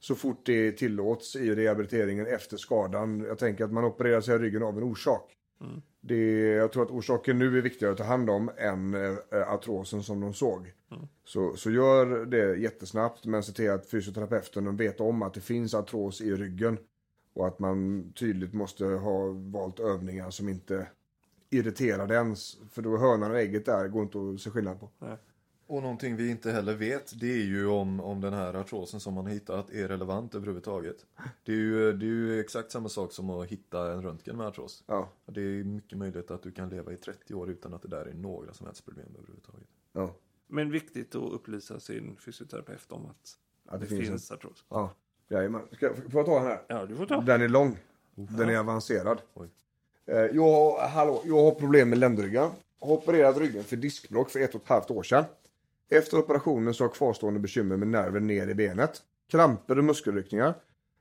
[0.00, 3.20] Så fort det tillåts i rehabiliteringen efter skadan.
[3.20, 5.32] Jag tänker att man opererar sig i ryggen av en orsak.
[6.06, 10.02] Det, jag tror att orsaken nu är viktigare att ta hand om än eh, artrosen
[10.02, 10.72] som de såg.
[11.24, 15.74] Så, så gör det jättesnabbt men se till att fysioterapeuten vet om att det finns
[15.74, 16.78] artros i ryggen.
[17.34, 20.86] Och att man tydligt måste ha valt övningar som inte
[21.50, 22.36] irriterar den.
[22.70, 24.90] För då hönan och ägget där går inte att se skillnad på.
[25.66, 29.14] Och någonting vi inte heller vet det är ju om, om den här artrosen som
[29.14, 30.96] man har hittat är relevant överhuvudtaget.
[31.44, 34.46] Det är, ju, det är ju exakt samma sak som att hitta en röntgen med
[34.46, 34.84] artros.
[34.86, 37.88] Ja, Det är mycket möjligt att du kan leva i 30 år utan att det
[37.88, 39.68] där är några som helst problem överhuvudtaget.
[39.92, 40.14] ja.
[40.46, 44.64] Men viktigt att upplysa sin fysioterapeut om att Att det, finns, artros.
[44.68, 44.90] ja.
[45.28, 45.62] Jajamän.
[45.72, 46.62] Ska, jag- får jag ta den här?
[46.68, 47.20] Ja, du får ta.
[47.20, 47.78] Den är lång.
[48.14, 49.20] Den är avancerad.
[49.34, 49.48] Oj.
[50.06, 52.50] Eh, Jag, har- hallå, jag har problem med ländryggen.
[52.80, 55.24] Har opererat ryggen för diskbråck för ett och ett halvt år sedan.
[55.90, 59.02] Efter operationen så har jag kvarstående bekymmer med nerven ner i benet.
[59.30, 60.54] Kramper och muskelryckningar.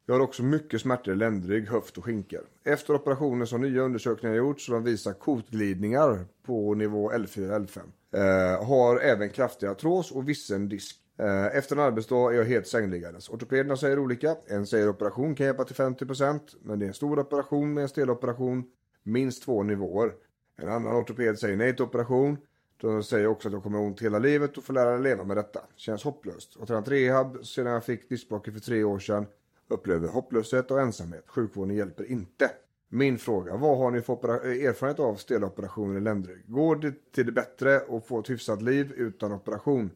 [0.05, 2.41] Jag har också mycket smärtor i ländrygg, höft och skinker.
[2.63, 7.79] Efter operationen så har nya undersökningar gjorts som visar kotglidningar på nivå L4 L5.
[8.13, 10.95] Eh, har även kraftig artros och vissen disk.
[11.19, 13.29] Eh, efter en arbetsdag är jag helt sängliggandes.
[13.29, 14.35] Ortopederna säger olika.
[14.47, 17.89] En säger operation kan hjälpa till 50% men det är en stor operation med en
[17.89, 18.63] steloperation.
[19.03, 20.11] Minst två nivåer.
[20.57, 22.37] En annan ortoped säger nej till operation.
[22.83, 25.23] De säger också att jag kommer ha ont hela livet och får lära mig leva
[25.23, 25.59] med detta.
[25.75, 26.55] Känns hopplöst.
[26.55, 29.25] Och tränat rehab sedan jag fick diskbråcket för tre år sedan.
[29.67, 31.23] Upplever hopplöshet och ensamhet.
[31.27, 32.51] Sjukvården hjälper inte.
[32.89, 36.43] Min fråga, vad har ni för opera- erfarenhet av steloperationer i ländrygg?
[36.47, 39.91] Går det till det bättre och få ett hyfsat liv utan operation?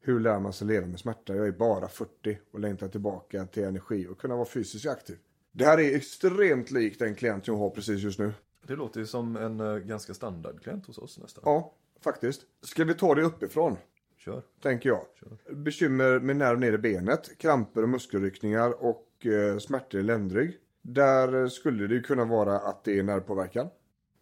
[0.00, 1.34] Hur lär man sig leva med smärta?
[1.34, 5.16] Jag är bara 40 och längtar tillbaka till energi och kunna vara fysiskt aktiv.
[5.52, 8.32] Det här är extremt likt den klient jag har precis just nu.
[8.66, 11.42] Det låter ju som en uh, ganska standardklient hos oss nästan.
[11.46, 12.42] Ja, faktiskt.
[12.62, 13.76] Ska vi ta det uppifrån?
[14.16, 14.42] Kör.
[14.62, 15.06] tänker jag.
[15.50, 20.58] Bekymmer med nerv ner i benet, kramper och muskelryckningar och eh, smärtor i ländrygg.
[20.82, 23.68] Där skulle det ju kunna vara att det är nervpåverkan.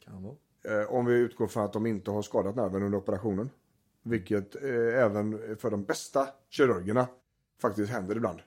[0.04, 0.34] Kan vara.
[0.80, 3.50] Eh, om vi utgår från att de inte har skadat nerven under operationen.
[4.02, 7.06] Vilket eh, även för de bästa kirurgerna
[7.60, 8.38] faktiskt händer ibland.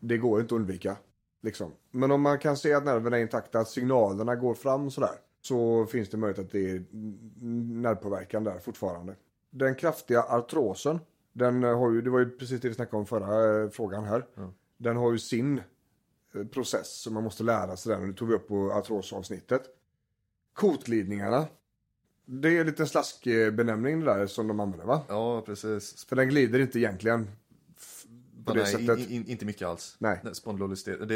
[0.00, 0.96] Det går inte att undvika.
[1.42, 1.72] Liksom.
[1.90, 5.14] Men om man kan se att nerverna är intakta, att signalerna går fram sådär.
[5.46, 9.14] Så finns det möjlighet att det är mm, nervpåverkan där fortfarande.
[9.50, 10.98] Den kraftiga artrosen.
[11.32, 14.04] Den eh, har ju, det var ju precis det vi snackade om förra eh, frågan
[14.04, 14.26] här.
[14.76, 15.60] Den har ju sin
[16.34, 18.08] eh, process som man måste lära sig den.
[18.08, 19.62] Det tog vi upp på artrosavsnittet.
[20.52, 21.46] Kotglidningarna.
[22.26, 25.02] Det är en liten slaskbenämning det där som de använder va?
[25.08, 26.04] Ja, precis.
[26.04, 27.30] För den glider inte egentligen
[28.44, 28.98] på det sättet.
[28.98, 29.96] in, in, inte mycket alls.
[29.98, 30.20] Nej.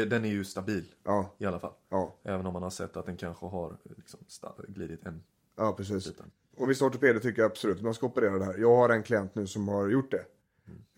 [0.07, 1.73] Den är ju stabil Ja, i alla fall.
[1.89, 4.19] ja, Även om man har sett att den kanske har liksom,
[4.67, 5.23] glidit en
[5.57, 6.07] ja precis.
[6.07, 6.31] liten.
[6.57, 8.57] Och vissa ortopeder tycker absolut att man ska operera det här.
[8.57, 10.25] Jag har en klient nu som har gjort det.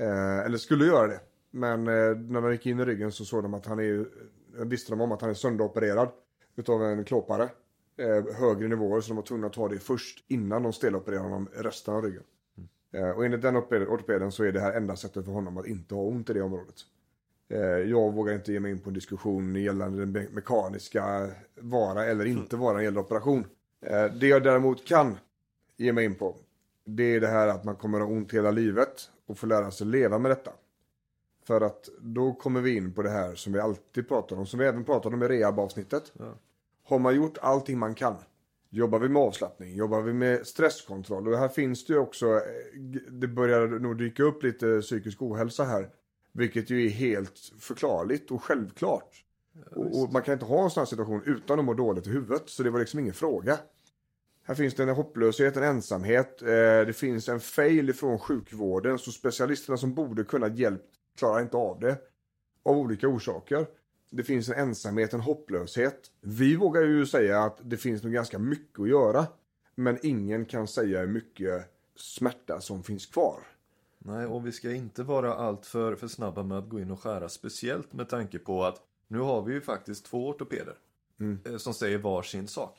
[0.06, 1.20] Eh, eller skulle göra det.
[1.52, 4.06] Men eh, när de gick in i ryggen så såg de att han är
[4.66, 6.10] visste de om att han är sönderopererad
[6.56, 7.50] utav en klåpare.
[7.98, 11.50] Eh, högre nivåer så de var tvungna att ta det först innan de stelopererade honom
[11.54, 12.24] resten av ryggen.
[12.92, 15.96] Eh, och enligt den ortopeden, så är det här enda sättet för honom att inte
[15.96, 16.76] ha ont i det området.
[17.50, 22.06] Eh, jag vågar inte ge mig in på en diskussion gällande den me- mekaniska vara
[22.06, 23.46] eller inte vara när det gäller operation.
[23.86, 25.18] Eh, det jag däremot kan
[25.78, 26.36] ge mig in på
[26.86, 29.72] det är det här att man kommer att ha ont hela livet och få lära
[29.72, 30.52] sig leva med detta.
[31.44, 34.60] För att då kommer vi in på det här som vi alltid pratar om, som
[34.60, 36.14] vi även pratade om i rehabavsnittet.
[36.84, 38.16] Har man gjort allting man kan,
[38.72, 42.42] jobbar vi med avslappning, jobbar vi med stresskontroll och här finns det ju också, eh,
[43.10, 45.90] det börjar nog dyka upp lite psykisk ohälsa här.
[46.34, 49.24] Vilket ju är helt förklarligt och självklart.
[49.76, 52.10] och, och man kan inte ha en sån här situation utan att må dåligt i
[52.10, 53.60] huvudet, så det var liksom ingen fråga.
[54.44, 56.42] Här finns det en hopplöshet, en ensamhet.
[56.42, 56.48] Eh,
[56.86, 59.00] det finns en fail ifrån sjukvården.
[59.00, 60.86] Så specialisterna som borde kunna hjälpt
[61.18, 61.98] klarar inte av det.
[62.64, 63.68] Av olika orsaker.
[64.14, 66.12] Det finns en ensamhet, en hopplöshet.
[66.22, 69.28] Vi vågar ju säga att det finns nog ganska mycket att göra.
[69.76, 73.40] Men ingen kan säga hur mycket smärta som finns kvar.
[73.98, 77.30] Nej, och vi ska inte vara allt för, snabba med att gå in och skära.
[77.30, 80.76] Speciellt med tanke på att nu har vi ju faktiskt två ortopeder
[81.46, 82.78] eh, som säger var sin sak.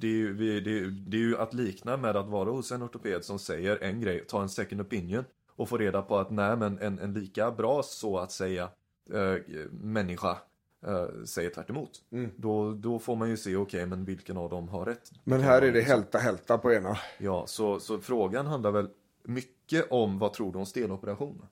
[0.00, 2.72] Det är, ju, vi, det, är, det är ju att likna med att vara hos
[2.72, 6.30] en ortoped som säger en grej, ta en second opinion och få reda på att
[6.30, 8.70] nej men en, en lika bra så att säga
[9.12, 9.34] eh,
[9.70, 10.38] människa
[10.86, 11.90] eh, säger tvärt emot.
[12.36, 15.12] Då, då får man ju se, okej men vilken av dem har rätt?
[15.24, 16.98] Men här är det hälta hälta på ena.
[17.18, 18.88] Ja, så, så frågan handlar väl
[19.24, 21.42] mycket om vad tror du om steloperation?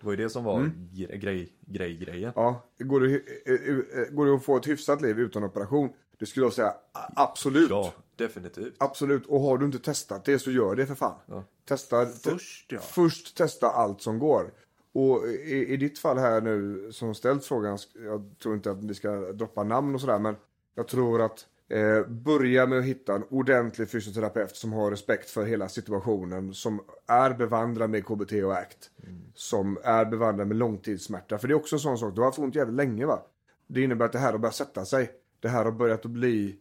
[0.00, 0.60] Det var ju det som var
[0.92, 2.32] gre- grej, grej, grejen.
[2.34, 5.88] Ja, går det, eh, eh, går det att få ett hyfsat liv utan operation?
[6.18, 6.74] Det skulle jag säga
[7.16, 7.70] absolut.
[7.70, 8.74] Ja, definitivt.
[8.78, 11.44] Absolut, och har du inte testat det så gör det för fan.
[11.68, 12.78] Testa, te- Först, ja.
[12.80, 14.50] först testa allt som går.
[14.96, 18.94] Och i, i ditt fall här nu som ställt frågan, jag tror inte att vi
[18.94, 20.36] ska droppa namn och sådär, men
[20.74, 25.44] jag tror att Eh, börja med att hitta en ordentlig fysioterapeut som har respekt för
[25.44, 28.90] hela situationen, som är bevandrad med KBT och ACT.
[29.34, 31.38] Som är bevandrad med långtidssmärta.
[31.38, 33.22] För det är också en sån sak, du har haft ont jävligt länge va?
[33.66, 35.10] Det innebär att det här har börjat sätta sig.
[35.40, 36.56] Det här har börjat att bli,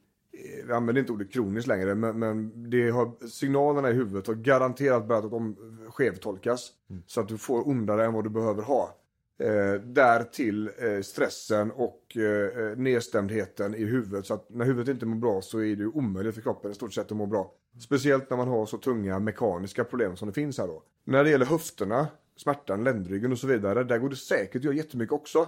[0.68, 5.08] vi använder inte ordet kroniskt längre, men, men det har, signalerna i huvudet har garanterat
[5.08, 5.56] börjat att om,
[5.90, 6.72] skevtolkas.
[7.08, 8.96] Så att du får ondare än vad du behöver ha.
[9.40, 14.26] Eh, därtill eh, stressen och eh, nedstämdheten i huvudet.
[14.26, 16.94] Så att när huvudet inte mår bra så är det omöjligt för kroppen i stort
[16.94, 17.52] sett att må bra.
[17.80, 20.84] Speciellt när man har så tunga mekaniska problem som det finns här då.
[21.04, 24.76] När det gäller höfterna, smärtan, ländryggen och så vidare, där går det säkert att göra
[24.76, 25.48] jättemycket också.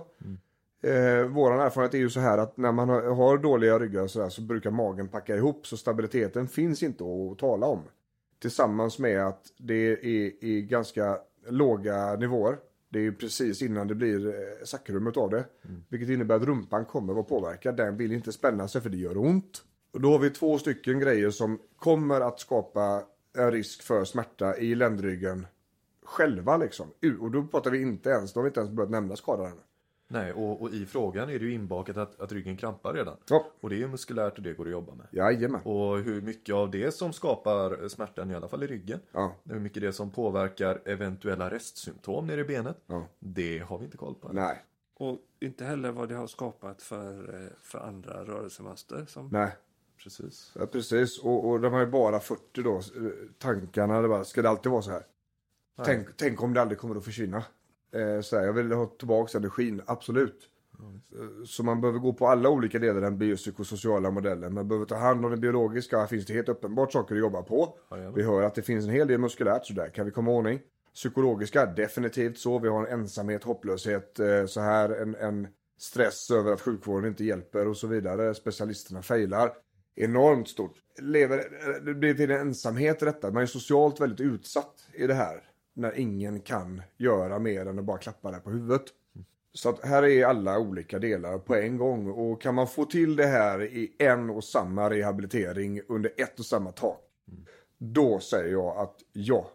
[0.81, 4.19] Eh, våran erfarenhet är ju så här att när man har, har dåliga ryggar så,
[4.19, 7.83] där, så brukar magen packa ihop så stabiliteten finns inte att tala om.
[8.39, 9.97] Tillsammans med att det är
[10.43, 11.17] i ganska
[11.49, 12.57] låga nivåer.
[12.89, 14.33] Det är ju precis innan det blir eh,
[14.65, 15.45] sakrummet av det.
[15.89, 17.77] Vilket innebär att rumpan kommer vara påverkad.
[17.77, 19.63] Den vill inte spänna sig för det gör ont.
[19.93, 23.03] Och då har vi två stycken grejer som kommer att skapa
[23.37, 25.45] en risk för smärta i ländryggen
[26.05, 26.87] själva liksom.
[27.19, 29.51] Och då pratar vi inte ens, då har vi inte ens börjat nämna skadan.
[30.09, 33.17] Nej, och, och i frågan är det ju inbakat att, att ryggen krampar redan.
[33.29, 33.45] Ja.
[33.61, 35.07] Och det är ju muskulärt och det går att jobba med.
[35.11, 35.61] Jajamän.
[35.61, 38.99] Och hur mycket av det som skapar smärtan, i alla fall i ryggen.
[39.11, 39.35] Ja.
[39.43, 42.77] Hur mycket det som påverkar eventuella restsymptom nere i benet.
[42.87, 43.07] Ja.
[43.19, 44.27] Det har vi inte koll på.
[44.27, 44.35] än.
[44.35, 44.63] Nej,
[44.95, 49.05] Och inte heller vad det har skapat för, eh, för andra rörelsemönster.
[49.07, 49.51] Som, nej.
[50.03, 50.51] Precis.
[50.59, 51.19] Ja, precis.
[51.19, 52.81] Och, och de har ju bara 40 då.
[53.37, 55.03] Tankarna, det bara, ska det alltid vara så här?
[55.85, 57.43] Tänk, tänk om det aldrig kommer att försvinna.
[57.93, 60.49] Eh, så här, jag vill ha tillbaka energin, absolut.
[60.79, 64.53] Eh, Så man behöver gå på alla olika delar den biopsykosociala modellen.
[64.53, 65.99] Man behöver ta hand om det biologiska.
[65.99, 67.77] Här finns det helt uppenbart saker att jobba på.
[68.15, 70.33] Vi hör att det finns en hel del muskulärt, så där kan vi komma i
[70.33, 70.59] ordning.
[70.93, 72.59] Psykologiska, definitivt så.
[72.59, 75.47] Vi har en ensamhet, hopplöshet, eh, så här en, en
[75.79, 78.33] stress över att sjukvården inte hjälper och så vidare.
[78.35, 79.51] Specialisterna failar.
[79.95, 80.73] Enormt stort.
[80.99, 81.43] Lever,
[81.85, 83.31] det blir till en ensamhet i detta.
[83.31, 85.46] Man är socialt väldigt utsatt i det här.
[85.77, 88.85] När ingen kan göra mer än att bara klappa dig på huvudet.
[89.53, 92.07] Så att här är alla olika delar på en gång.
[92.07, 96.45] Och kan man få till det här i en och samma rehabilitering under ett och
[96.45, 97.01] samma tak.
[97.77, 99.51] Då säger jag att ja,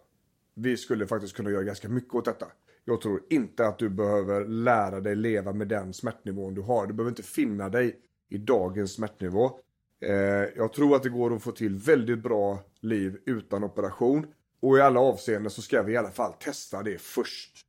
[0.53, 2.47] vi skulle faktiskt kunna göra ganska mycket åt detta.
[2.85, 6.87] Jag tror inte att du behöver lära dig leva med den smärtnivån du har.
[6.87, 9.59] Du behöver inte finna dig i dagens smärtnivå.
[10.05, 10.13] Eh,
[10.55, 14.27] jag tror att det går att få till väldigt bra liv utan operation.
[14.63, 17.65] Och i alla avseenden så ska vi i alla fall testa det först.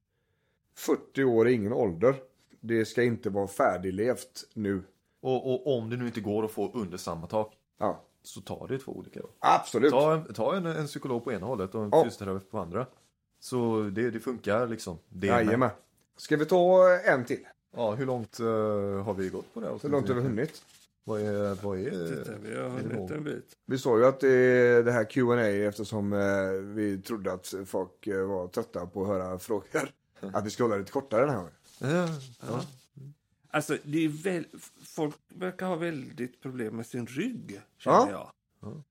[0.77, 2.15] 40 år är ingen ålder.
[2.61, 4.83] Det ska inte vara färdiglevt nu.
[5.21, 7.59] Och, och om det nu inte går att få under samma tak.
[7.79, 9.29] Ja, Så tar det två olika då.
[9.39, 9.91] absolut.
[9.91, 12.05] Ta, en, ta en, en psykolog på ena hållet och en Ja.
[12.05, 12.87] fysioterapeut på andra.
[13.41, 14.99] Så det, det funkar liksom.
[15.09, 15.71] Det Jajamän.
[16.17, 17.47] Ska vi ta en till?
[17.77, 18.47] Ja, hur långt eh,
[19.05, 19.67] har vi gått på det?
[19.69, 20.63] här Så långt har vi hunnit.
[21.05, 21.55] Vad är...
[21.65, 21.91] Vad är
[22.25, 23.57] Titta, vi har hunnit en bit.
[23.67, 28.27] Vi sa ju att det det här Q&A eftersom eh, vi trodde att folk eh,
[28.27, 29.91] var trötta på att höra frågor.
[30.33, 31.53] Att vi ska hålla lite kortare den här gången.
[31.79, 32.09] Ja,
[32.49, 32.65] ja.
[33.51, 34.47] Alltså, det är väl,
[34.85, 38.33] folk verkar ha väldigt problem med sin rygg, känner Ja.
[38.61, 38.83] jag.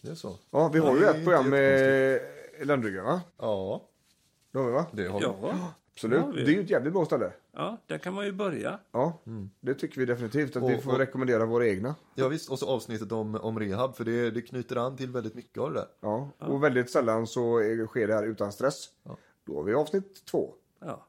[0.00, 0.38] det är så.
[0.50, 2.20] Ja, vi har det ju ett program med
[2.62, 3.20] ländryggen va?
[3.38, 3.88] Ja,
[4.52, 4.86] Det har vi va?
[4.92, 5.24] det har vi.
[5.26, 6.20] Ja, Absolut.
[6.20, 7.32] Ja, vi- Det är ju ett jävligt bra ställe.
[7.52, 8.78] ja, där kan man ju börja.
[8.92, 9.18] Ja,
[9.60, 10.56] det tycker vi definitivt.
[10.56, 11.94] Att vi Och- får och- rekommendera våra egna.
[12.14, 15.34] Ja visst, och så avsnittet om, om rehab, för det, det knyter an till väldigt
[15.34, 15.88] mycket av det där.
[16.00, 18.88] Ja, och väldigt sällan så är- sker det här utan stress.
[19.04, 19.16] Ja.
[19.46, 20.54] Då har vi avsnitt två.
[20.80, 21.06] Ja.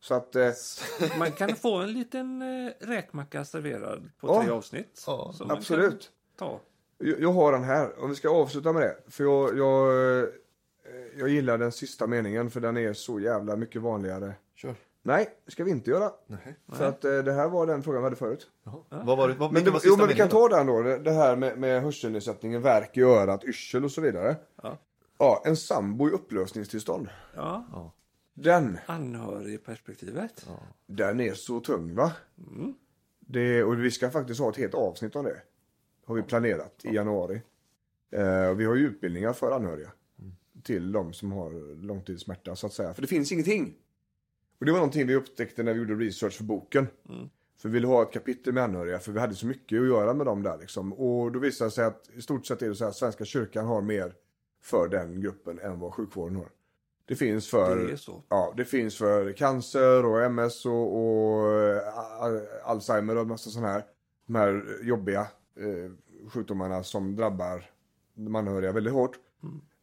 [0.00, 0.50] Så att, eh,
[1.18, 4.42] Man kan få en liten eh, räkmacka serverad på Ja.
[4.42, 5.04] tre avsnitt.
[5.06, 6.10] Ja, absolut.
[6.38, 6.60] Ta.
[6.98, 8.96] Jag jag har den här, om vi ska avsluta med det.
[9.08, 10.28] För jag, jag,
[11.18, 14.34] jag gillar den sista meningen för den är så jävla mycket vanligare.
[14.54, 14.74] Kör.
[15.02, 16.12] Nej, det ska vi inte göra.
[16.26, 16.56] Nej.
[16.72, 18.50] För att eh, det här var den frågan vi hade förut.
[18.64, 19.04] Jaha.
[19.04, 19.34] Vad var det?
[19.34, 20.82] Vad, Men, det, var jo, men vi kan ta den då.
[20.82, 24.36] Det, det här med, med hörselnedsättningen, värk i örat, yrsel och så vidare.
[24.62, 24.78] Ja.
[25.18, 27.08] Ja, en sambo i upplösningstillstånd.
[27.34, 27.92] Ja.
[28.34, 30.46] Den, Anhörigperspektivet.
[30.86, 32.12] den är så tung va?
[33.20, 35.42] Det, och vi ska faktiskt ha ett helt avsnitt om det.
[36.06, 37.42] Har vi planerat i januari.
[38.10, 39.92] Eh, och vi har ju utbildningar för anhöriga.
[40.66, 42.94] Till de som har långtidssmärta så att säga.
[42.94, 43.74] För det finns ingenting.
[44.58, 46.86] Och det var någonting vi upptäckte när vi gjorde research för boken.
[47.58, 50.14] För vi ville ha ett kapitel med anhöriga för vi hade så mycket att göra
[50.14, 50.92] med dem där liksom.
[50.92, 53.24] Och då visade det sig att i stort sett är det så här att Svenska
[53.24, 54.14] kyrkan har mer
[54.62, 56.48] för den gruppen än vad sjukvården har.
[57.04, 57.96] Det finns för, Det.
[58.28, 63.72] Ja, det finns för cancer och MS och, och eh, Al- Alzheimer och massa sådana
[63.72, 63.84] här,
[64.26, 65.20] de här jobbiga
[65.56, 65.92] eh,
[66.30, 67.70] sjukdomarna som drabbar
[68.14, 69.18] de anhöriga väldigt hårt.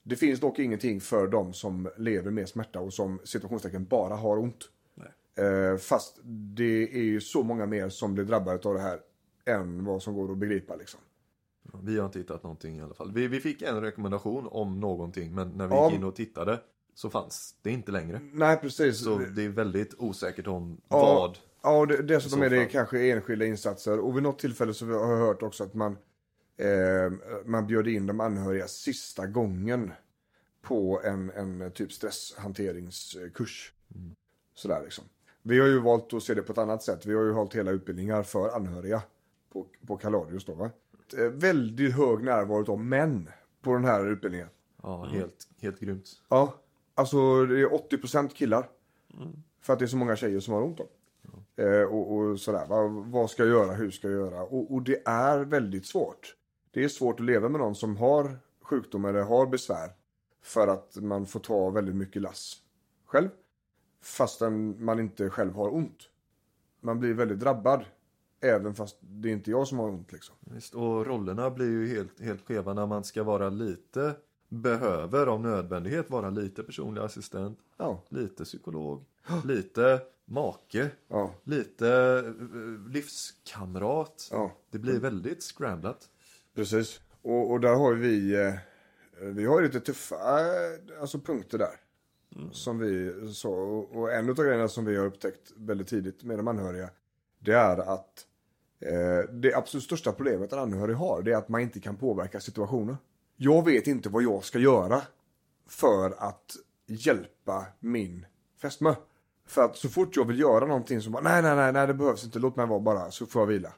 [0.04, 4.38] Det finns dock ingenting för de som lever med smärta och som situationstecken bara har
[4.38, 4.70] ont.
[5.36, 9.00] Eh, fast det är ju så många mer som blir drabbade av det här
[9.46, 11.00] än vad som går att begripa liksom.
[11.84, 13.12] Vi har inte hittat någonting i alla fall.
[13.14, 15.86] Vi, vi fick en rekommendation om någonting men när vi Ja.
[15.90, 16.60] gick in och tittade
[16.96, 18.20] så fanns det inte längre.
[18.34, 19.04] Nej, precis.
[19.04, 21.38] Så det är väldigt osäkert om Ja, vad.
[21.64, 24.00] Ja, och det, dessutom är det kanske enskilda insatser.
[24.00, 25.98] Och vid något tillfälle så har jag hört också att man,
[27.46, 29.92] man bjöd in de anhöriga sista gången
[30.62, 33.74] på en, en typ stresshanteringskurs.
[34.54, 35.04] Sådär liksom.
[35.42, 37.06] Vi har ju valt att se det på ett annat sätt.
[37.06, 39.02] Vi har ju hållit hela utbildningar för anhöriga
[39.54, 40.70] på, på Kaladius då va.
[41.18, 43.30] Eh, Väldigt hög närvaro av män
[43.62, 44.48] på den här utbildningen.
[44.84, 46.08] Ja, helt, helt grymt.
[46.30, 46.54] Ja,
[46.96, 48.70] alltså det är 80% killar.
[49.62, 50.88] För att det är så många tjejer som har ont då.
[51.64, 54.42] Eh, och, och sådär, vad, vad ska jag göra, hur ska jag göra?
[54.44, 56.36] Och, och det är väldigt svårt.
[56.74, 59.92] Det är svårt att leva med någon som har sjukdom eller har besvär.
[60.42, 62.62] För att man får ta väldigt mycket lass
[63.06, 63.30] själv.
[64.02, 66.10] Fastän man inte själv har ont.
[66.82, 67.86] Man blir väldigt drabbad.
[68.42, 70.36] Även fast det är inte jag som har ont liksom.
[70.40, 74.16] Visst, och rollerna blir ju helt, helt skeva när man ska vara lite,
[74.50, 79.06] behöver av nödvändighet vara lite personlig assistent, Ja, lite psykolog,
[79.46, 81.90] lite make, ja, lite
[82.26, 84.30] eh, livskamrat.
[84.32, 84.52] ja.
[84.72, 86.10] Det blir väldigt scramblat.
[86.56, 87.02] Precis.
[87.22, 88.54] Och, och där har vi, eh,
[89.22, 91.80] vi har lite tuffa eh, alltså punkter där.
[92.52, 93.50] Som vi sa.
[93.50, 96.90] Och, en av grejerna som vi har upptäckt väldigt tidigt med de anhöriga.
[97.40, 98.28] Det är att
[98.80, 101.22] eh, det absolut största problemet en anhörig har.
[101.22, 102.98] Det är att man inte kan påverka situationen.
[103.36, 105.02] Jag vet inte vad jag ska göra.
[105.68, 108.26] För att hjälpa min
[108.62, 108.96] fästmö.
[109.46, 111.94] För att så fort jag vill göra någonting så bara nej, nej, nej, nej, det
[111.94, 112.40] behövs inte.
[112.40, 113.74] Låt mig vara bara så får jag vila.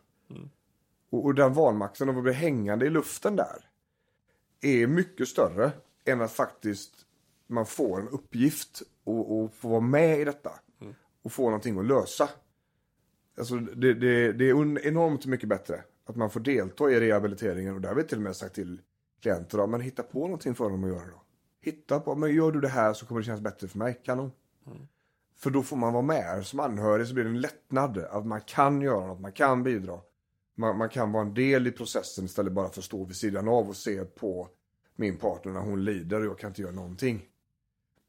[1.16, 3.70] Och, och den vanmakten av att bli hängande i luften där
[4.62, 5.72] är mycket större
[6.06, 7.06] än att faktiskt
[7.48, 10.52] man får en uppgift och, och får vara med i detta.
[11.24, 12.30] Och få någonting att lösa.
[13.38, 17.82] Alltså det, det, det är enormt mycket bättre att man får delta i rehabiliteringen och
[17.82, 18.82] där har vi till och med sagt till
[19.22, 21.22] klienter då, men hitta på någonting för dem att göra då.
[21.62, 24.32] Hitta på, men gör du det här så kommer det kännas bättre för mig, kanon.
[25.38, 26.46] För då får man vara med.
[26.46, 30.00] Som anhörig så blir det en lättnad att man kan göra något, man kan bidra.
[30.56, 33.48] Man, man kan vara en del i processen istället bara för att stå vid sidan
[33.48, 34.50] av och se på
[34.96, 37.26] min partner när hon lider och jag kan inte göra någonting.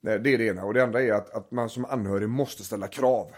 [0.01, 0.64] Det är det ena.
[0.64, 3.32] Och det andra är att, att man som anhörig måste ställa krav.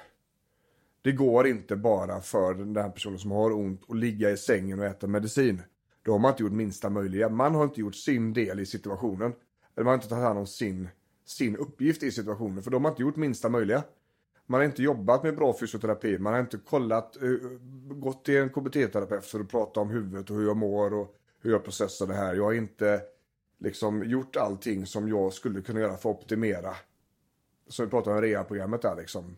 [1.02, 4.78] Det går inte bara för den här personen som har ont att ligga i sängen
[4.78, 5.62] och äta medicin.
[6.02, 7.28] Då har man inte gjort minsta möjliga.
[7.28, 9.32] Man har inte gjort sin del i situationen.
[9.74, 10.88] Eller man har inte tagit hand om sin,
[11.24, 12.62] sin uppgift i situationen.
[12.62, 13.82] För då har man inte gjort minsta möjliga.
[14.50, 16.18] Man har inte jobbat med bra fysioterapi.
[16.18, 17.28] Man har inte kollat, eh,
[17.90, 21.50] gått till en KBT-terapeut för att prata om huvudet och hur jag mår och hur
[21.50, 22.34] jag processar det här.
[22.34, 23.02] Jag har inte
[23.58, 26.74] liksom gjort allting som jag skulle kunna göra för att optimera.
[27.68, 29.36] Så vi pratar om reha-programmet där liksom.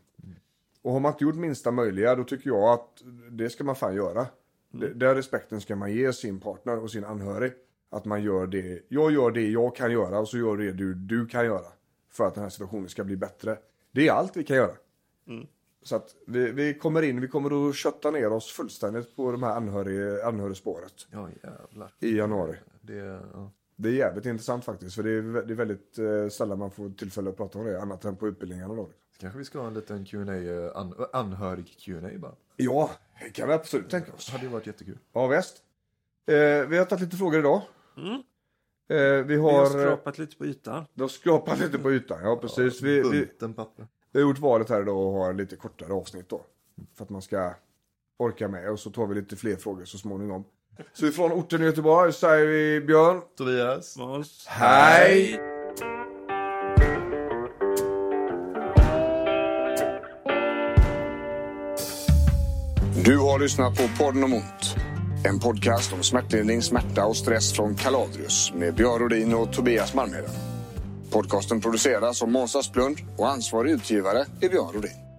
[0.83, 3.95] Och har man inte gjort minsta möjliga då tycker jag att det ska man fan
[3.95, 4.27] göra.
[4.73, 7.53] Det- Den respekten ska man ge sin partner och sin anhörig.
[7.91, 10.95] Att man gör det, jag gör det jag kan göra och så gör det du,
[10.95, 11.67] du kan göra.
[12.11, 13.59] För att den här situationen ska bli bättre.
[13.93, 14.73] Det är allt vi kan göra.
[15.83, 19.43] Så att vi, vi kommer in, vi kommer att kötta ner oss fullständigt på de
[19.43, 21.95] här anhörig, anhörigspåret Ja jävlar.
[22.01, 22.57] i januari.
[22.81, 22.95] Det,
[23.35, 23.53] ja.
[23.77, 24.97] Det är jävligt intressant faktiskt.
[24.97, 27.81] För det är, det är väldigt eh, sällan man får tillfälle att prata om det.
[27.83, 28.89] Annat än på utbildningarna då.
[29.19, 32.35] Kanske vi ska ha en liten Q&A, eh, an, anhörig Q&A bara.
[32.57, 32.91] Ja,
[33.25, 34.27] det kan vi absolut tänka oss.
[34.27, 34.99] Det hade varit jättekul.
[35.13, 35.63] Ja, väst.
[36.27, 36.35] Eh,
[36.69, 37.63] vi har tagit lite frågor idag.
[37.97, 40.85] Eh, vi Vi har, har eh, skrapat lite på ytan.
[40.95, 42.19] de har skrapat lite på ytan.
[42.23, 42.83] Ja, precis.
[42.83, 43.87] Vi, vi, Bunten papper.
[44.13, 46.41] Vi har gjort valet här idag och har lite kortare avsnitt då.
[46.97, 47.55] För att man ska
[48.19, 48.71] orka med.
[48.71, 50.45] Och så tar vi lite fler frågor så småningom.
[50.93, 53.21] Så ifrån orten i Göteborg säger vi Björn.
[53.39, 53.97] Tobias.
[53.97, 54.47] Måns.
[54.49, 55.41] Hej!
[63.05, 64.77] Du har lyssnat på podden om ont.
[65.25, 70.50] En podcast om smärtlindring, smärta och stress från Kaladrius med Björn Rodin och Tobias Malmheden.
[71.13, 75.10] Podcasten produceras av Måns Asplund och ansvarig utgivare är Björn Rodin.